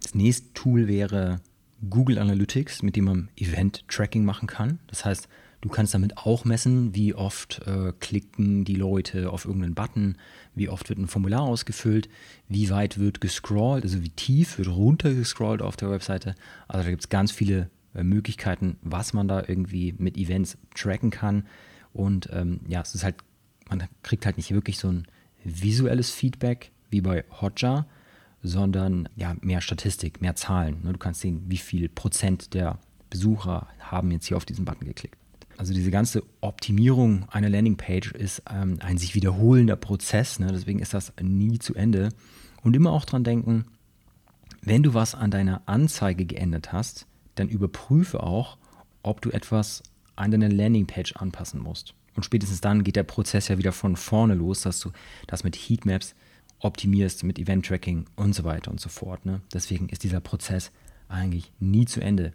Das 0.01 0.13
nächste 0.13 0.53
Tool 0.53 0.87
wäre 0.87 1.41
Google 1.89 2.19
Analytics, 2.19 2.83
mit 2.83 2.95
dem 2.95 3.05
man 3.05 3.29
Event-Tracking 3.37 4.23
machen 4.23 4.47
kann. 4.47 4.79
Das 4.87 5.03
heißt, 5.03 5.27
Du 5.65 5.71
kannst 5.71 5.95
damit 5.95 6.19
auch 6.19 6.45
messen, 6.45 6.93
wie 6.93 7.15
oft 7.15 7.63
äh, 7.65 7.91
klicken 7.99 8.65
die 8.65 8.75
Leute 8.75 9.31
auf 9.31 9.45
irgendeinen 9.45 9.73
Button, 9.73 10.15
wie 10.53 10.69
oft 10.69 10.87
wird 10.89 10.99
ein 10.99 11.07
Formular 11.07 11.41
ausgefüllt, 11.41 12.07
wie 12.47 12.69
weit 12.69 12.99
wird 12.99 13.19
gescrollt, 13.19 13.83
also 13.83 14.03
wie 14.03 14.11
tief 14.11 14.59
wird 14.59 14.67
runtergescrollt 14.67 15.63
auf 15.63 15.75
der 15.75 15.89
Webseite. 15.89 16.35
Also 16.67 16.83
da 16.83 16.91
gibt 16.91 17.01
es 17.01 17.09
ganz 17.09 17.31
viele 17.31 17.71
äh, 17.95 18.03
Möglichkeiten, 18.03 18.77
was 18.83 19.13
man 19.13 19.27
da 19.27 19.39
irgendwie 19.39 19.95
mit 19.97 20.17
Events 20.17 20.55
tracken 20.75 21.09
kann. 21.09 21.47
Und 21.93 22.29
ähm, 22.31 22.59
ja, 22.67 22.81
es 22.81 22.93
ist 22.93 23.03
halt, 23.03 23.15
man 23.67 23.85
kriegt 24.03 24.27
halt 24.27 24.37
nicht 24.37 24.51
wirklich 24.51 24.77
so 24.77 24.89
ein 24.89 25.07
visuelles 25.43 26.11
Feedback 26.11 26.73
wie 26.91 27.01
bei 27.01 27.23
Hotjar, 27.41 27.87
sondern 28.43 29.09
ja, 29.15 29.35
mehr 29.41 29.61
Statistik, 29.61 30.21
mehr 30.21 30.35
Zahlen. 30.35 30.83
Ne? 30.83 30.93
Du 30.93 30.99
kannst 30.99 31.21
sehen, 31.21 31.41
wie 31.47 31.57
viel 31.57 31.89
Prozent 31.89 32.53
der 32.53 32.77
Besucher 33.09 33.67
haben 33.79 34.11
jetzt 34.11 34.27
hier 34.27 34.37
auf 34.37 34.45
diesen 34.45 34.63
Button 34.63 34.85
geklickt. 34.85 35.17
Also 35.57 35.73
diese 35.73 35.91
ganze 35.91 36.23
Optimierung 36.41 37.27
einer 37.29 37.49
Landingpage 37.49 38.11
ist 38.11 38.43
ähm, 38.51 38.77
ein 38.81 38.97
sich 38.97 39.15
wiederholender 39.15 39.75
Prozess, 39.75 40.39
ne? 40.39 40.47
deswegen 40.51 40.79
ist 40.79 40.93
das 40.93 41.13
nie 41.21 41.59
zu 41.59 41.75
Ende. 41.75 42.09
Und 42.61 42.75
immer 42.75 42.91
auch 42.91 43.05
dran 43.05 43.23
denken, 43.23 43.65
wenn 44.61 44.83
du 44.83 44.93
was 44.93 45.15
an 45.15 45.31
deiner 45.31 45.61
Anzeige 45.67 46.25
geändert 46.25 46.73
hast, 46.73 47.05
dann 47.35 47.49
überprüfe 47.49 48.23
auch, 48.23 48.57
ob 49.03 49.21
du 49.21 49.29
etwas 49.29 49.83
an 50.15 50.31
deiner 50.31 50.49
Landingpage 50.49 51.15
anpassen 51.15 51.61
musst. 51.61 51.93
Und 52.15 52.23
spätestens 52.23 52.61
dann 52.61 52.83
geht 52.83 52.95
der 52.95 53.03
Prozess 53.03 53.49
ja 53.49 53.57
wieder 53.57 53.71
von 53.71 53.95
vorne 53.95 54.33
los, 54.33 54.61
dass 54.61 54.79
du 54.79 54.91
das 55.27 55.43
mit 55.43 55.55
Heatmaps 55.55 56.15
optimierst, 56.59 57.23
mit 57.23 57.37
Event-Tracking 57.37 58.05
und 58.15 58.33
so 58.33 58.43
weiter 58.43 58.71
und 58.71 58.79
so 58.79 58.89
fort. 58.89 59.25
Ne? 59.25 59.41
Deswegen 59.53 59.89
ist 59.89 60.03
dieser 60.03 60.21
Prozess 60.21 60.71
eigentlich 61.09 61.51
nie 61.59 61.85
zu 61.85 62.01
Ende. 62.01 62.31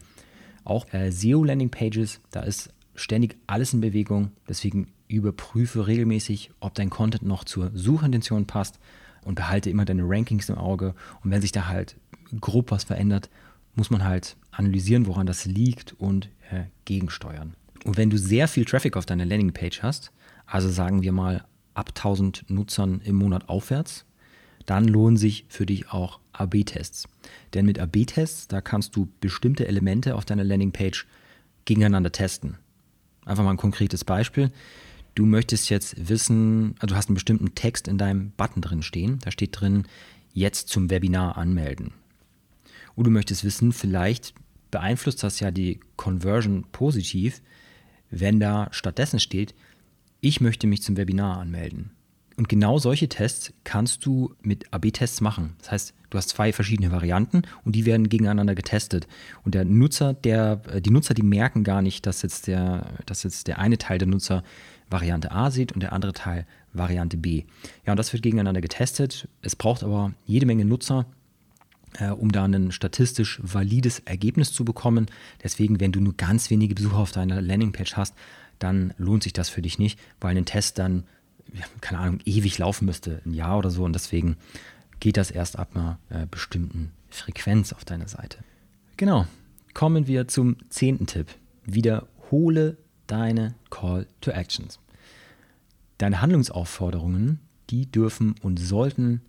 Auch 0.64 0.92
äh, 0.92 1.10
SEO-Landing-Pages, 1.10 2.20
da 2.30 2.40
ist 2.40 2.70
ständig 3.00 3.36
alles 3.46 3.72
in 3.72 3.80
Bewegung. 3.80 4.32
Deswegen 4.48 4.88
überprüfe 5.08 5.86
regelmäßig, 5.86 6.50
ob 6.60 6.74
dein 6.74 6.90
Content 6.90 7.22
noch 7.22 7.44
zur 7.44 7.70
Suchintention 7.74 8.46
passt 8.46 8.78
und 9.24 9.34
behalte 9.34 9.70
immer 9.70 9.84
deine 9.84 10.02
Rankings 10.04 10.48
im 10.48 10.56
Auge. 10.56 10.94
Und 11.22 11.30
wenn 11.30 11.40
sich 11.40 11.52
da 11.52 11.66
halt 11.66 11.96
grob 12.40 12.70
was 12.70 12.84
verändert, 12.84 13.30
muss 13.74 13.90
man 13.90 14.04
halt 14.04 14.36
analysieren, 14.50 15.06
woran 15.06 15.26
das 15.26 15.44
liegt 15.46 15.92
und 15.94 16.26
äh, 16.50 16.64
gegensteuern. 16.84 17.54
Und 17.84 17.96
wenn 17.96 18.10
du 18.10 18.18
sehr 18.18 18.48
viel 18.48 18.64
Traffic 18.64 18.96
auf 18.96 19.06
deiner 19.06 19.24
Landingpage 19.24 19.82
hast, 19.82 20.12
also 20.46 20.68
sagen 20.68 21.02
wir 21.02 21.12
mal 21.12 21.44
ab 21.74 21.90
1000 21.90 22.44
Nutzern 22.48 23.00
im 23.04 23.16
Monat 23.16 23.48
aufwärts, 23.48 24.04
dann 24.66 24.86
lohnen 24.86 25.16
sich 25.16 25.46
für 25.48 25.66
dich 25.66 25.90
auch 25.90 26.20
AB-Tests. 26.32 27.08
Denn 27.54 27.66
mit 27.66 27.78
AB-Tests, 27.78 28.48
da 28.48 28.60
kannst 28.60 28.94
du 28.96 29.08
bestimmte 29.20 29.66
Elemente 29.66 30.14
auf 30.14 30.24
deiner 30.24 30.44
Landingpage 30.44 31.06
gegeneinander 31.64 32.12
testen. 32.12 32.58
Einfach 33.24 33.44
mal 33.44 33.50
ein 33.50 33.56
konkretes 33.56 34.04
Beispiel. 34.04 34.50
Du 35.14 35.26
möchtest 35.26 35.70
jetzt 35.70 36.08
wissen, 36.08 36.74
also 36.78 36.94
du 36.94 36.96
hast 36.96 37.08
einen 37.08 37.14
bestimmten 37.14 37.54
Text 37.54 37.88
in 37.88 37.98
deinem 37.98 38.30
Button 38.32 38.60
drin 38.60 38.82
stehen. 38.82 39.18
Da 39.20 39.30
steht 39.30 39.60
drin, 39.60 39.84
jetzt 40.32 40.68
zum 40.68 40.90
Webinar 40.90 41.36
anmelden. 41.36 41.92
Und 42.94 43.04
du 43.04 43.10
möchtest 43.10 43.44
wissen, 43.44 43.72
vielleicht 43.72 44.34
beeinflusst 44.70 45.22
das 45.22 45.40
ja 45.40 45.50
die 45.50 45.80
Conversion 45.96 46.64
positiv, 46.72 47.40
wenn 48.10 48.40
da 48.40 48.68
stattdessen 48.72 49.20
steht, 49.20 49.54
ich 50.20 50.40
möchte 50.40 50.66
mich 50.66 50.82
zum 50.82 50.96
Webinar 50.96 51.38
anmelden. 51.38 51.90
Und 52.40 52.48
genau 52.48 52.78
solche 52.78 53.06
Tests 53.06 53.52
kannst 53.64 54.06
du 54.06 54.34
mit 54.40 54.72
AB-Tests 54.72 55.20
machen. 55.20 55.56
Das 55.58 55.72
heißt, 55.72 55.94
du 56.08 56.16
hast 56.16 56.30
zwei 56.30 56.54
verschiedene 56.54 56.90
Varianten 56.90 57.42
und 57.66 57.76
die 57.76 57.84
werden 57.84 58.08
gegeneinander 58.08 58.54
getestet. 58.54 59.06
Und 59.44 59.54
der 59.54 59.66
Nutzer, 59.66 60.14
der, 60.14 60.62
äh, 60.72 60.80
die 60.80 60.88
Nutzer, 60.88 61.12
die 61.12 61.22
merken 61.22 61.64
gar 61.64 61.82
nicht, 61.82 62.06
dass 62.06 62.22
jetzt, 62.22 62.46
der, 62.46 62.94
dass 63.04 63.24
jetzt 63.24 63.46
der 63.46 63.58
eine 63.58 63.76
Teil 63.76 63.98
der 63.98 64.08
Nutzer 64.08 64.42
Variante 64.88 65.32
A 65.32 65.50
sieht 65.50 65.72
und 65.72 65.82
der 65.82 65.92
andere 65.92 66.14
Teil 66.14 66.46
Variante 66.72 67.18
B. 67.18 67.44
Ja, 67.84 67.92
und 67.92 67.98
das 67.98 68.14
wird 68.14 68.22
gegeneinander 68.22 68.62
getestet. 68.62 69.28
Es 69.42 69.54
braucht 69.54 69.84
aber 69.84 70.14
jede 70.24 70.46
Menge 70.46 70.64
Nutzer, 70.64 71.04
äh, 71.98 72.08
um 72.08 72.32
da 72.32 72.46
ein 72.46 72.72
statistisch 72.72 73.38
valides 73.42 73.98
Ergebnis 74.06 74.54
zu 74.54 74.64
bekommen. 74.64 75.08
Deswegen, 75.44 75.78
wenn 75.78 75.92
du 75.92 76.00
nur 76.00 76.16
ganz 76.16 76.48
wenige 76.48 76.74
Besucher 76.74 77.00
auf 77.00 77.12
deiner 77.12 77.42
Landingpage 77.42 77.98
hast, 77.98 78.14
dann 78.58 78.94
lohnt 78.96 79.24
sich 79.24 79.34
das 79.34 79.50
für 79.50 79.60
dich 79.60 79.78
nicht, 79.78 80.00
weil 80.22 80.38
ein 80.38 80.46
Test 80.46 80.78
dann 80.78 81.04
keine 81.80 82.00
Ahnung, 82.00 82.20
ewig 82.24 82.58
laufen 82.58 82.86
müsste, 82.86 83.22
ein 83.24 83.32
Jahr 83.32 83.58
oder 83.58 83.70
so. 83.70 83.84
Und 83.84 83.92
deswegen 83.92 84.36
geht 85.00 85.16
das 85.16 85.30
erst 85.30 85.58
ab 85.58 85.70
einer 85.74 85.98
äh, 86.10 86.26
bestimmten 86.30 86.92
Frequenz 87.08 87.72
auf 87.72 87.84
deiner 87.84 88.08
Seite. 88.08 88.38
Genau. 88.96 89.26
Kommen 89.74 90.06
wir 90.06 90.28
zum 90.28 90.56
zehnten 90.68 91.06
Tipp. 91.06 91.28
Wiederhole 91.64 92.76
deine 93.06 93.54
Call 93.70 94.06
to 94.20 94.30
Actions. 94.30 94.78
Deine 95.98 96.20
Handlungsaufforderungen, 96.20 97.40
die 97.70 97.90
dürfen 97.90 98.34
und 98.42 98.58
sollten 98.58 99.20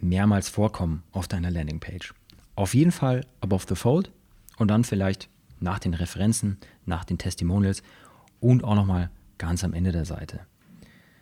mehrmals 0.00 0.48
vorkommen 0.48 1.02
auf 1.12 1.28
deiner 1.28 1.50
Landingpage. 1.50 2.14
Auf 2.54 2.74
jeden 2.74 2.92
Fall 2.92 3.26
above 3.40 3.66
the 3.68 3.74
fold 3.74 4.10
und 4.56 4.68
dann 4.68 4.84
vielleicht 4.84 5.28
nach 5.60 5.78
den 5.78 5.94
Referenzen, 5.94 6.58
nach 6.86 7.04
den 7.04 7.18
Testimonials 7.18 7.82
und 8.40 8.64
auch 8.64 8.74
nochmal 8.74 9.10
ganz 9.38 9.64
am 9.64 9.74
Ende 9.74 9.92
der 9.92 10.04
Seite. 10.04 10.40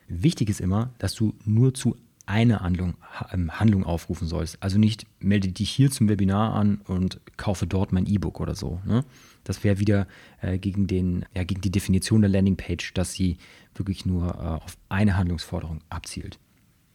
Wichtig 0.09 0.49
ist 0.49 0.61
immer, 0.61 0.90
dass 0.99 1.14
du 1.14 1.35
nur 1.44 1.75
zu 1.75 1.97
einer 2.27 2.61
Handlung, 2.61 2.94
ähm, 3.33 3.59
Handlung 3.59 3.85
aufrufen 3.85 4.29
sollst. 4.29 4.62
Also 4.62 4.79
nicht 4.79 5.07
melde 5.18 5.49
dich 5.49 5.71
hier 5.71 5.90
zum 5.90 6.09
Webinar 6.09 6.55
an 6.55 6.81
und 6.87 7.21
kaufe 7.37 7.66
dort 7.66 7.92
mein 7.92 8.07
E-Book 8.07 8.40
oder 8.40 8.55
so. 8.55 8.81
Ne? 8.85 9.05
Das 9.44 9.64
wäre 9.64 9.79
wieder 9.79 10.07
äh, 10.42 10.59
gegen, 10.59 10.87
den, 10.87 11.25
ja, 11.35 11.44
gegen 11.44 11.62
die 11.62 11.71
Definition 11.71 12.21
der 12.21 12.31
Landingpage, 12.31 12.92
dass 12.92 13.12
sie 13.12 13.38
wirklich 13.75 14.05
nur 14.05 14.35
äh, 14.35 14.64
auf 14.64 14.77
eine 14.88 15.16
Handlungsforderung 15.16 15.81
abzielt. 15.88 16.38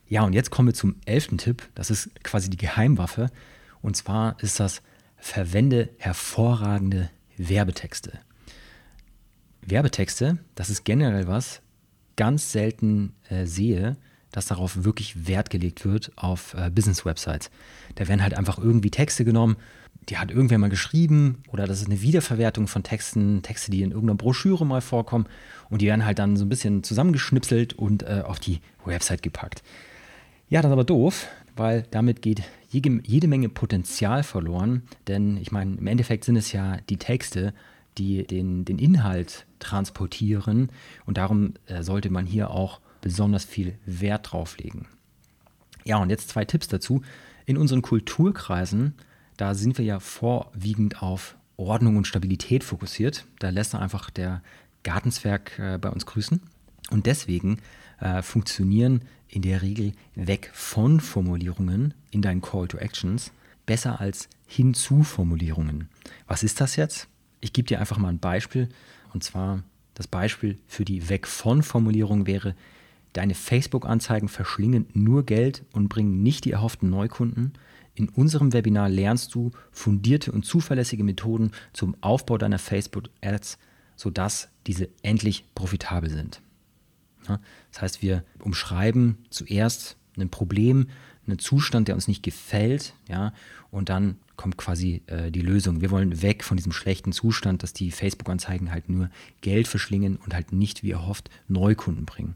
Ja, 0.07 0.23
und 0.23 0.33
jetzt 0.33 0.51
kommen 0.51 0.67
wir 0.67 0.73
zum 0.75 0.95
elften 1.05 1.39
Tipp. 1.39 1.67
Das 1.73 1.89
ist 1.89 2.11
quasi 2.23 2.49
die 2.49 2.57
Geheimwaffe. 2.57 3.31
Und 3.81 3.95
zwar 3.95 4.39
ist 4.41 4.59
das, 4.59 4.83
verwende 5.23 5.89
hervorragende 5.97 7.09
Werbetexte. 7.37 8.19
Werbetexte, 9.61 10.37
das 10.53 10.69
ist 10.69 10.83
generell 10.83 11.27
was, 11.27 11.61
ganz 12.15 12.51
selten 12.51 13.13
äh, 13.29 13.45
sehe, 13.45 13.97
dass 14.31 14.47
darauf 14.47 14.83
wirklich 14.83 15.27
Wert 15.27 15.49
gelegt 15.49 15.85
wird 15.85 16.11
auf 16.15 16.55
äh, 16.55 16.69
Business-Websites. 16.69 17.51
Da 17.95 18.07
werden 18.07 18.23
halt 18.23 18.33
einfach 18.35 18.57
irgendwie 18.57 18.91
Texte 18.91 19.25
genommen, 19.25 19.57
die 20.09 20.17
hat 20.17 20.31
irgendwer 20.31 20.57
mal 20.57 20.69
geschrieben 20.69 21.43
oder 21.47 21.65
das 21.65 21.79
ist 21.79 21.87
eine 21.87 22.01
Wiederverwertung 22.01 22.67
von 22.67 22.83
Texten, 22.83 23.41
Texte, 23.41 23.71
die 23.71 23.83
in 23.83 23.91
irgendeiner 23.91 24.17
Broschüre 24.17 24.65
mal 24.65 24.81
vorkommen 24.81 25.27
und 25.69 25.81
die 25.81 25.85
werden 25.87 26.05
halt 26.05 26.19
dann 26.19 26.35
so 26.35 26.45
ein 26.45 26.49
bisschen 26.49 26.83
zusammengeschnipselt 26.83 27.73
und 27.73 28.03
äh, 28.03 28.23
auf 28.25 28.39
die 28.39 28.59
Website 28.83 29.23
gepackt. 29.23 29.63
Ja, 30.49 30.61
das 30.61 30.69
ist 30.69 30.73
aber 30.73 30.83
doof, 30.83 31.27
weil 31.55 31.85
damit 31.91 32.21
geht 32.21 32.43
jede, 32.69 32.99
jede 33.05 33.27
Menge 33.27 33.49
Potenzial 33.49 34.23
verloren. 34.23 34.83
Denn 35.07 35.37
ich 35.37 35.51
meine, 35.51 35.77
im 35.77 35.87
Endeffekt 35.87 36.25
sind 36.25 36.35
es 36.35 36.51
ja 36.51 36.77
die 36.89 36.97
Texte, 36.97 37.53
die 37.97 38.25
den, 38.25 38.65
den 38.65 38.79
Inhalt 38.79 39.45
transportieren. 39.59 40.69
Und 41.05 41.17
darum 41.17 41.53
äh, 41.65 41.83
sollte 41.83 42.09
man 42.09 42.25
hier 42.25 42.51
auch 42.51 42.79
besonders 43.01 43.45
viel 43.45 43.75
Wert 43.85 44.31
drauf 44.31 44.57
legen. 44.57 44.87
Ja, 45.83 45.97
und 45.97 46.09
jetzt 46.09 46.29
zwei 46.29 46.45
Tipps 46.45 46.67
dazu. 46.67 47.01
In 47.45 47.57
unseren 47.57 47.81
Kulturkreisen, 47.81 48.93
da 49.37 49.53
sind 49.53 49.77
wir 49.77 49.85
ja 49.85 49.99
vorwiegend 49.99 51.01
auf 51.01 51.35
Ordnung 51.57 51.97
und 51.97 52.07
Stabilität 52.07 52.63
fokussiert. 52.63 53.25
Da 53.39 53.49
lässt 53.49 53.75
einfach 53.75 54.09
der 54.09 54.41
Gartenzwerg 54.83 55.59
äh, 55.59 55.77
bei 55.77 55.89
uns 55.89 56.05
grüßen. 56.05 56.41
Und 56.89 57.05
deswegen 57.05 57.59
äh, 57.99 58.21
funktionieren 58.21 59.01
in 59.27 59.41
der 59.41 59.61
Regel 59.61 59.93
weg 60.15 60.51
von 60.53 60.99
Formulierungen 60.99 61.93
in 62.11 62.21
deinen 62.21 62.41
Call 62.41 62.67
to 62.67 62.77
Actions 62.77 63.31
besser 63.65 63.99
als 63.99 64.29
hinzu 64.45 65.03
Formulierungen. 65.03 65.89
Was 66.27 66.43
ist 66.43 66.61
das 66.61 66.75
jetzt? 66.75 67.07
Ich 67.43 67.51
gebe 67.51 67.67
dir 67.67 67.81
einfach 67.81 67.97
mal 67.97 68.07
ein 68.07 68.19
Beispiel. 68.19 68.69
Und 69.13 69.21
zwar 69.23 69.63
das 69.95 70.07
Beispiel 70.07 70.57
für 70.65 70.85
die 70.85 71.09
Weg 71.09 71.27
von 71.27 71.61
Formulierung 71.61 72.25
wäre, 72.25 72.55
deine 73.11 73.35
Facebook-Anzeigen 73.35 74.29
verschlingen 74.29 74.87
nur 74.93 75.25
Geld 75.25 75.65
und 75.73 75.89
bringen 75.89 76.23
nicht 76.23 76.45
die 76.45 76.51
erhofften 76.51 76.89
Neukunden. 76.89 77.53
In 77.95 78.07
unserem 78.07 78.53
Webinar 78.53 78.87
lernst 78.87 79.35
du 79.35 79.51
fundierte 79.71 80.31
und 80.31 80.45
zuverlässige 80.45 81.03
Methoden 81.03 81.51
zum 81.73 81.95
Aufbau 81.99 82.37
deiner 82.37 82.59
Facebook-Ads, 82.59 83.59
sodass 83.97 84.49
diese 84.65 84.87
endlich 85.03 85.45
profitabel 85.53 86.09
sind. 86.09 86.41
Das 87.71 87.81
heißt, 87.81 88.01
wir 88.01 88.23
umschreiben 88.39 89.17
zuerst 89.29 89.97
ein 90.17 90.29
Problem, 90.29 90.87
einen 91.27 91.39
Zustand, 91.39 91.89
der 91.89 91.95
uns 91.95 92.07
nicht 92.07 92.23
gefällt, 92.23 92.93
ja, 93.07 93.33
und 93.69 93.89
dann 93.89 94.17
kommt 94.35 94.57
quasi 94.57 95.01
äh, 95.07 95.31
die 95.31 95.41
Lösung. 95.41 95.81
Wir 95.81 95.91
wollen 95.91 96.21
weg 96.21 96.43
von 96.43 96.57
diesem 96.57 96.71
schlechten 96.71 97.11
Zustand, 97.11 97.63
dass 97.63 97.73
die 97.73 97.91
Facebook-Anzeigen 97.91 98.71
halt 98.71 98.89
nur 98.89 99.09
Geld 99.41 99.67
verschlingen 99.67 100.17
und 100.17 100.33
halt 100.33 100.51
nicht, 100.51 100.83
wie 100.83 100.91
erhofft, 100.91 101.29
Neukunden 101.47 102.05
bringen. 102.05 102.35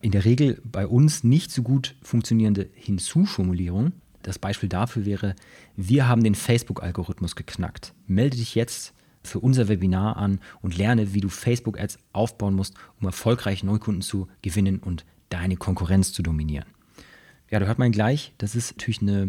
In 0.00 0.10
der 0.10 0.24
Regel 0.24 0.60
bei 0.64 0.86
uns 0.86 1.22
nicht 1.22 1.50
so 1.50 1.62
gut 1.62 1.94
funktionierende 2.02 2.68
Hinzuformulierung. 2.74 3.92
Das 4.22 4.38
Beispiel 4.38 4.68
dafür 4.68 5.04
wäre, 5.04 5.34
wir 5.76 6.08
haben 6.08 6.24
den 6.24 6.34
Facebook-Algorithmus 6.34 7.36
geknackt. 7.36 7.94
Melde 8.06 8.36
dich 8.36 8.54
jetzt 8.54 8.94
für 9.22 9.38
unser 9.38 9.68
Webinar 9.68 10.16
an 10.16 10.40
und 10.60 10.76
lerne, 10.76 11.14
wie 11.14 11.20
du 11.20 11.28
Facebook-Ads 11.28 11.98
aufbauen 12.12 12.54
musst, 12.54 12.74
um 13.00 13.06
erfolgreich 13.06 13.62
Neukunden 13.62 14.02
zu 14.02 14.28
gewinnen 14.42 14.78
und 14.78 15.04
deine 15.28 15.56
Konkurrenz 15.56 16.12
zu 16.12 16.22
dominieren. 16.22 16.66
Ja, 17.50 17.60
da 17.60 17.66
hört 17.66 17.78
man 17.78 17.92
gleich, 17.92 18.32
das 18.38 18.54
ist 18.54 18.72
natürlich 18.72 19.02
eine 19.02 19.28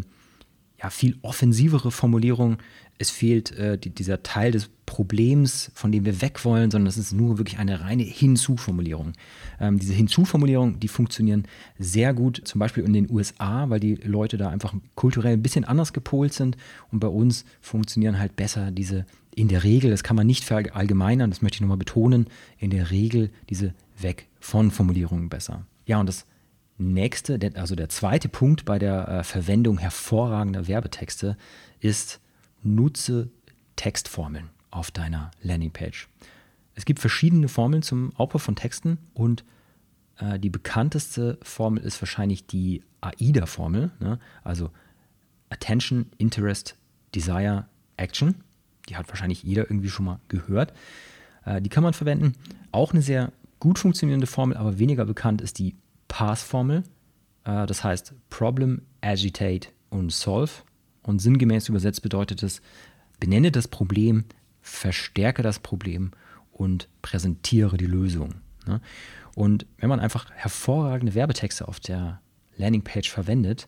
ja, 0.84 0.90
viel 0.90 1.16
offensivere 1.22 1.90
Formulierung. 1.90 2.58
Es 2.98 3.10
fehlt 3.10 3.52
äh, 3.52 3.78
die, 3.78 3.88
dieser 3.88 4.22
Teil 4.22 4.52
des 4.52 4.68
Problems, 4.84 5.72
von 5.74 5.90
dem 5.90 6.04
wir 6.04 6.20
weg 6.20 6.44
wollen, 6.44 6.70
sondern 6.70 6.88
es 6.88 6.98
ist 6.98 7.14
nur 7.14 7.38
wirklich 7.38 7.58
eine 7.58 7.80
reine 7.80 8.02
Hinzuformulierung. 8.02 9.14
Ähm, 9.58 9.78
diese 9.78 9.94
Hinzuformulierungen, 9.94 10.78
die 10.78 10.88
funktionieren 10.88 11.44
sehr 11.78 12.12
gut, 12.12 12.42
zum 12.44 12.58
Beispiel 12.58 12.84
in 12.84 12.92
den 12.92 13.10
USA, 13.10 13.70
weil 13.70 13.80
die 13.80 13.94
Leute 13.94 14.36
da 14.36 14.50
einfach 14.50 14.74
kulturell 14.94 15.32
ein 15.32 15.42
bisschen 15.42 15.64
anders 15.64 15.94
gepolt 15.94 16.34
sind. 16.34 16.58
Und 16.92 17.00
bei 17.00 17.08
uns 17.08 17.46
funktionieren 17.62 18.18
halt 18.18 18.36
besser 18.36 18.70
diese 18.70 19.06
in 19.34 19.48
der 19.48 19.64
Regel, 19.64 19.90
das 19.90 20.04
kann 20.04 20.14
man 20.14 20.26
nicht 20.26 20.44
verallgemeinern, 20.44 21.30
das 21.30 21.42
möchte 21.42 21.56
ich 21.56 21.60
nochmal 21.62 21.78
betonen, 21.78 22.26
in 22.58 22.70
der 22.70 22.92
Regel 22.92 23.30
diese 23.48 23.74
Weg 23.98 24.28
von 24.38 24.70
Formulierungen 24.70 25.28
besser. 25.28 25.66
Ja, 25.86 25.98
und 25.98 26.06
das 26.06 26.26
nächste, 26.76 27.38
also 27.54 27.74
der 27.74 27.88
zweite 27.88 28.28
Punkt 28.28 28.64
bei 28.64 28.78
der 28.78 29.08
äh, 29.08 29.24
Verwendung 29.24 29.78
hervorragender 29.78 30.66
Werbetexte 30.66 31.36
ist, 31.80 32.20
nutze 32.62 33.30
Textformeln 33.76 34.50
auf 34.70 34.90
deiner 34.90 35.30
Landingpage. 35.42 36.08
Es 36.74 36.84
gibt 36.84 36.98
verschiedene 37.00 37.48
Formeln 37.48 37.82
zum 37.82 38.12
Aufbau 38.16 38.38
von 38.38 38.56
Texten 38.56 38.98
und 39.12 39.44
äh, 40.18 40.38
die 40.38 40.50
bekannteste 40.50 41.38
Formel 41.42 41.82
ist 41.84 42.00
wahrscheinlich 42.02 42.46
die 42.46 42.82
AIDA-Formel, 43.00 43.92
ne? 44.00 44.18
also 44.42 44.70
Attention, 45.50 46.06
Interest, 46.18 46.76
Desire, 47.14 47.66
Action 47.96 48.42
die 48.88 48.96
hat 48.96 49.08
wahrscheinlich 49.08 49.42
jeder 49.42 49.62
irgendwie 49.64 49.88
schon 49.88 50.04
mal 50.04 50.20
gehört. 50.28 50.72
Äh, 51.44 51.60
die 51.60 51.68
kann 51.68 51.82
man 51.82 51.94
verwenden. 51.94 52.34
Auch 52.72 52.92
eine 52.92 53.02
sehr 53.02 53.32
gut 53.60 53.78
funktionierende 53.78 54.26
Formel, 54.26 54.56
aber 54.56 54.78
weniger 54.78 55.04
bekannt 55.04 55.40
ist 55.40 55.58
die 55.58 55.74
PASS-Formel. 56.14 56.84
Äh, 57.44 57.66
das 57.66 57.82
heißt 57.82 58.14
Problem, 58.30 58.82
Agitate 59.00 59.70
und 59.90 60.12
Solve. 60.12 60.52
Und 61.02 61.18
sinngemäß 61.18 61.68
übersetzt 61.68 62.02
bedeutet 62.02 62.42
es, 62.44 62.62
benenne 63.18 63.50
das 63.50 63.66
Problem, 63.66 64.24
verstärke 64.62 65.42
das 65.42 65.58
Problem 65.58 66.12
und 66.52 66.88
präsentiere 67.02 67.76
die 67.76 67.86
Lösung. 67.86 68.36
Ne? 68.64 68.80
Und 69.34 69.66
wenn 69.78 69.88
man 69.88 69.98
einfach 69.98 70.30
hervorragende 70.30 71.14
Werbetexte 71.14 71.66
auf 71.66 71.80
der 71.80 72.20
Landingpage 72.56 73.10
verwendet, 73.10 73.66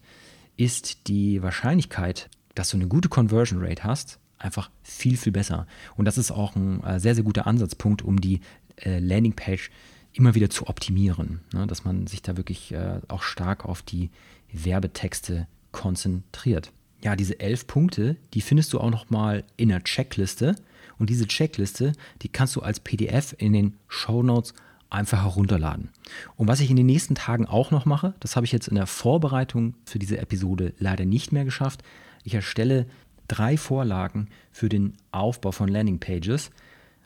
ist 0.56 1.08
die 1.08 1.42
Wahrscheinlichkeit, 1.42 2.30
dass 2.54 2.70
du 2.70 2.76
eine 2.76 2.86
gute 2.86 3.08
Conversion 3.08 3.60
Rate 3.60 3.82
hast, 3.82 4.20
einfach 4.38 4.70
viel, 4.84 5.16
viel 5.16 5.32
besser. 5.32 5.66
Und 5.96 6.04
das 6.04 6.16
ist 6.16 6.30
auch 6.30 6.54
ein 6.54 6.82
äh, 6.84 7.00
sehr, 7.00 7.16
sehr 7.16 7.24
guter 7.24 7.48
Ansatzpunkt, 7.48 8.02
um 8.02 8.20
die 8.20 8.40
äh, 8.76 9.00
Landingpage 9.00 9.70
immer 10.16 10.34
wieder 10.34 10.50
zu 10.50 10.66
optimieren. 10.66 11.40
Ne? 11.52 11.66
Dass 11.66 11.84
man 11.84 12.06
sich 12.06 12.22
da 12.22 12.36
wirklich 12.36 12.72
äh, 12.72 13.00
auch 13.08 13.22
stark 13.22 13.64
auf 13.64 13.82
die 13.82 14.10
Werbetexte 14.52 15.46
konzentriert. 15.72 16.72
Ja, 17.02 17.14
diese 17.16 17.38
elf 17.38 17.66
Punkte, 17.66 18.16
die 18.32 18.40
findest 18.40 18.72
du 18.72 18.80
auch 18.80 18.90
nochmal 18.90 19.44
in 19.56 19.68
der 19.68 19.84
Checkliste. 19.84 20.56
Und 20.98 21.10
diese 21.10 21.26
Checkliste, 21.26 21.92
die 22.22 22.28
kannst 22.28 22.56
du 22.56 22.62
als 22.62 22.80
PDF 22.80 23.34
in 23.38 23.52
den 23.52 23.76
Show 23.86 24.22
Notes 24.22 24.54
einfach 24.88 25.22
herunterladen. 25.22 25.90
Und 26.36 26.48
was 26.48 26.60
ich 26.60 26.70
in 26.70 26.76
den 26.76 26.86
nächsten 26.86 27.14
Tagen 27.14 27.46
auch 27.46 27.70
noch 27.70 27.84
mache, 27.84 28.14
das 28.20 28.36
habe 28.36 28.46
ich 28.46 28.52
jetzt 28.52 28.68
in 28.68 28.76
der 28.76 28.86
Vorbereitung 28.86 29.74
für 29.84 29.98
diese 29.98 30.18
Episode 30.18 30.72
leider 30.78 31.04
nicht 31.04 31.32
mehr 31.32 31.44
geschafft. 31.44 31.82
Ich 32.24 32.34
erstelle 32.34 32.86
drei 33.28 33.56
Vorlagen 33.56 34.28
für 34.52 34.68
den 34.68 34.94
Aufbau 35.10 35.52
von 35.52 35.68
Landingpages. 35.68 36.50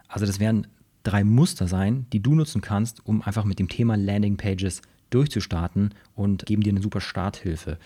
Also 0.07 0.27
das 0.27 0.39
werden 0.39 0.67
drei 1.03 1.25
Muster 1.25 1.67
sein, 1.69 2.07
die 2.13 2.21
du 2.21 2.35
nutzen 2.35 2.61
kannst, 2.61 3.05
um 3.07 3.23
einfach 3.23 3.45
mit 3.45 3.59
dem 3.59 3.69
Thema 3.69 3.97
Landingpages 3.97 4.83
durchzustarten 5.11 5.95
und 6.15 6.47
geben 6.47 6.63
dir 6.63 6.73
eine 6.73 6.83
super 6.83 7.01
Starthilfe. 7.01 7.79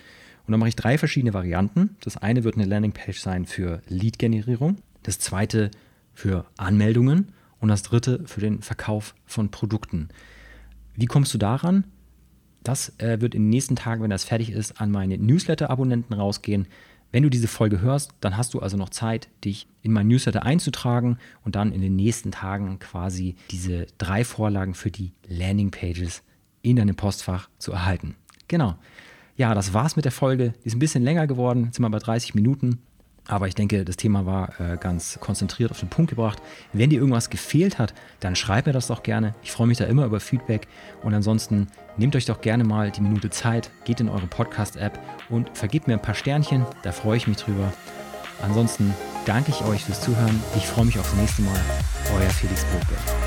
Und 0.46 0.52
dann 0.52 0.60
mache 0.60 0.68
ich 0.68 0.76
drei 0.76 0.98
verschiedene 0.98 1.32
Varianten. 1.32 1.96
Das 2.00 2.16
eine 2.16 2.44
wird 2.44 2.56
eine 2.56 2.66
Landingpage 2.66 3.18
sein 3.18 3.46
für 3.46 3.80
Lead-Generierung, 3.88 4.76
das 5.02 5.18
zweite 5.18 5.70
für 6.12 6.44
Anmeldungen 6.56 7.32
und 7.60 7.68
das 7.68 7.82
dritte 7.82 8.22
für 8.26 8.40
den 8.40 8.60
Verkauf 8.60 9.14
von 9.24 9.50
Produkten. 9.50 10.08
Wie 10.96 11.06
kommst 11.06 11.32
du 11.32 11.38
daran? 11.38 11.84
Das 12.62 12.98
äh, 12.98 13.20
wird 13.20 13.34
in 13.34 13.42
den 13.42 13.50
nächsten 13.50 13.76
Tagen, 13.76 14.02
wenn 14.02 14.10
das 14.10 14.24
fertig 14.24 14.50
ist, 14.50 14.80
an 14.80 14.90
meine 14.90 15.18
Newsletter-Abonnenten 15.18 16.14
rausgehen. 16.14 16.66
Wenn 17.14 17.22
du 17.22 17.30
diese 17.30 17.46
Folge 17.46 17.80
hörst, 17.80 18.10
dann 18.18 18.36
hast 18.36 18.54
du 18.54 18.58
also 18.58 18.76
noch 18.76 18.88
Zeit, 18.88 19.28
dich 19.44 19.68
in 19.82 19.92
mein 19.92 20.08
Newsletter 20.08 20.42
einzutragen 20.42 21.18
und 21.44 21.54
dann 21.54 21.70
in 21.70 21.80
den 21.80 21.94
nächsten 21.94 22.32
Tagen 22.32 22.80
quasi 22.80 23.36
diese 23.52 23.86
drei 23.98 24.24
Vorlagen 24.24 24.74
für 24.74 24.90
die 24.90 25.12
Landingpages 25.28 26.24
in 26.62 26.74
deinem 26.74 26.96
Postfach 26.96 27.48
zu 27.60 27.70
erhalten. 27.70 28.16
Genau. 28.48 28.74
Ja, 29.36 29.54
das 29.54 29.72
war's 29.72 29.94
mit 29.94 30.04
der 30.04 30.10
Folge. 30.10 30.54
Die 30.64 30.66
ist 30.66 30.74
ein 30.74 30.80
bisschen 30.80 31.04
länger 31.04 31.28
geworden, 31.28 31.66
jetzt 31.66 31.76
sind 31.76 31.84
wir 31.84 31.90
bei 31.90 32.00
30 32.00 32.34
Minuten. 32.34 32.80
Aber 33.26 33.48
ich 33.48 33.54
denke, 33.54 33.84
das 33.84 33.96
Thema 33.96 34.26
war 34.26 34.60
äh, 34.60 34.76
ganz 34.76 35.18
konzentriert 35.20 35.70
auf 35.70 35.80
den 35.80 35.88
Punkt 35.88 36.10
gebracht. 36.10 36.42
Wenn 36.72 36.90
dir 36.90 36.98
irgendwas 37.00 37.30
gefehlt 37.30 37.78
hat, 37.78 37.94
dann 38.20 38.36
schreib 38.36 38.66
mir 38.66 38.72
das 38.72 38.88
doch 38.88 39.02
gerne. 39.02 39.34
Ich 39.42 39.52
freue 39.52 39.66
mich 39.66 39.78
da 39.78 39.84
immer 39.86 40.04
über 40.04 40.20
Feedback. 40.20 40.68
Und 41.02 41.14
ansonsten 41.14 41.68
nehmt 41.96 42.14
euch 42.16 42.26
doch 42.26 42.40
gerne 42.40 42.64
mal 42.64 42.90
die 42.90 43.00
Minute 43.00 43.30
Zeit, 43.30 43.70
geht 43.84 44.00
in 44.00 44.08
eure 44.08 44.26
Podcast-App 44.26 44.98
und 45.30 45.56
vergebt 45.56 45.86
mir 45.86 45.94
ein 45.94 46.02
paar 46.02 46.14
Sternchen. 46.14 46.66
Da 46.82 46.92
freue 46.92 47.16
ich 47.16 47.26
mich 47.26 47.38
drüber. 47.38 47.72
Ansonsten 48.42 48.92
danke 49.24 49.50
ich 49.50 49.64
euch 49.64 49.84
fürs 49.84 50.02
Zuhören. 50.02 50.42
Ich 50.56 50.66
freue 50.66 50.84
mich 50.84 50.98
aufs 50.98 51.14
nächste 51.14 51.42
Mal. 51.42 51.60
Euer 52.14 52.30
Felix 52.30 52.64
Burgberg. 52.66 53.23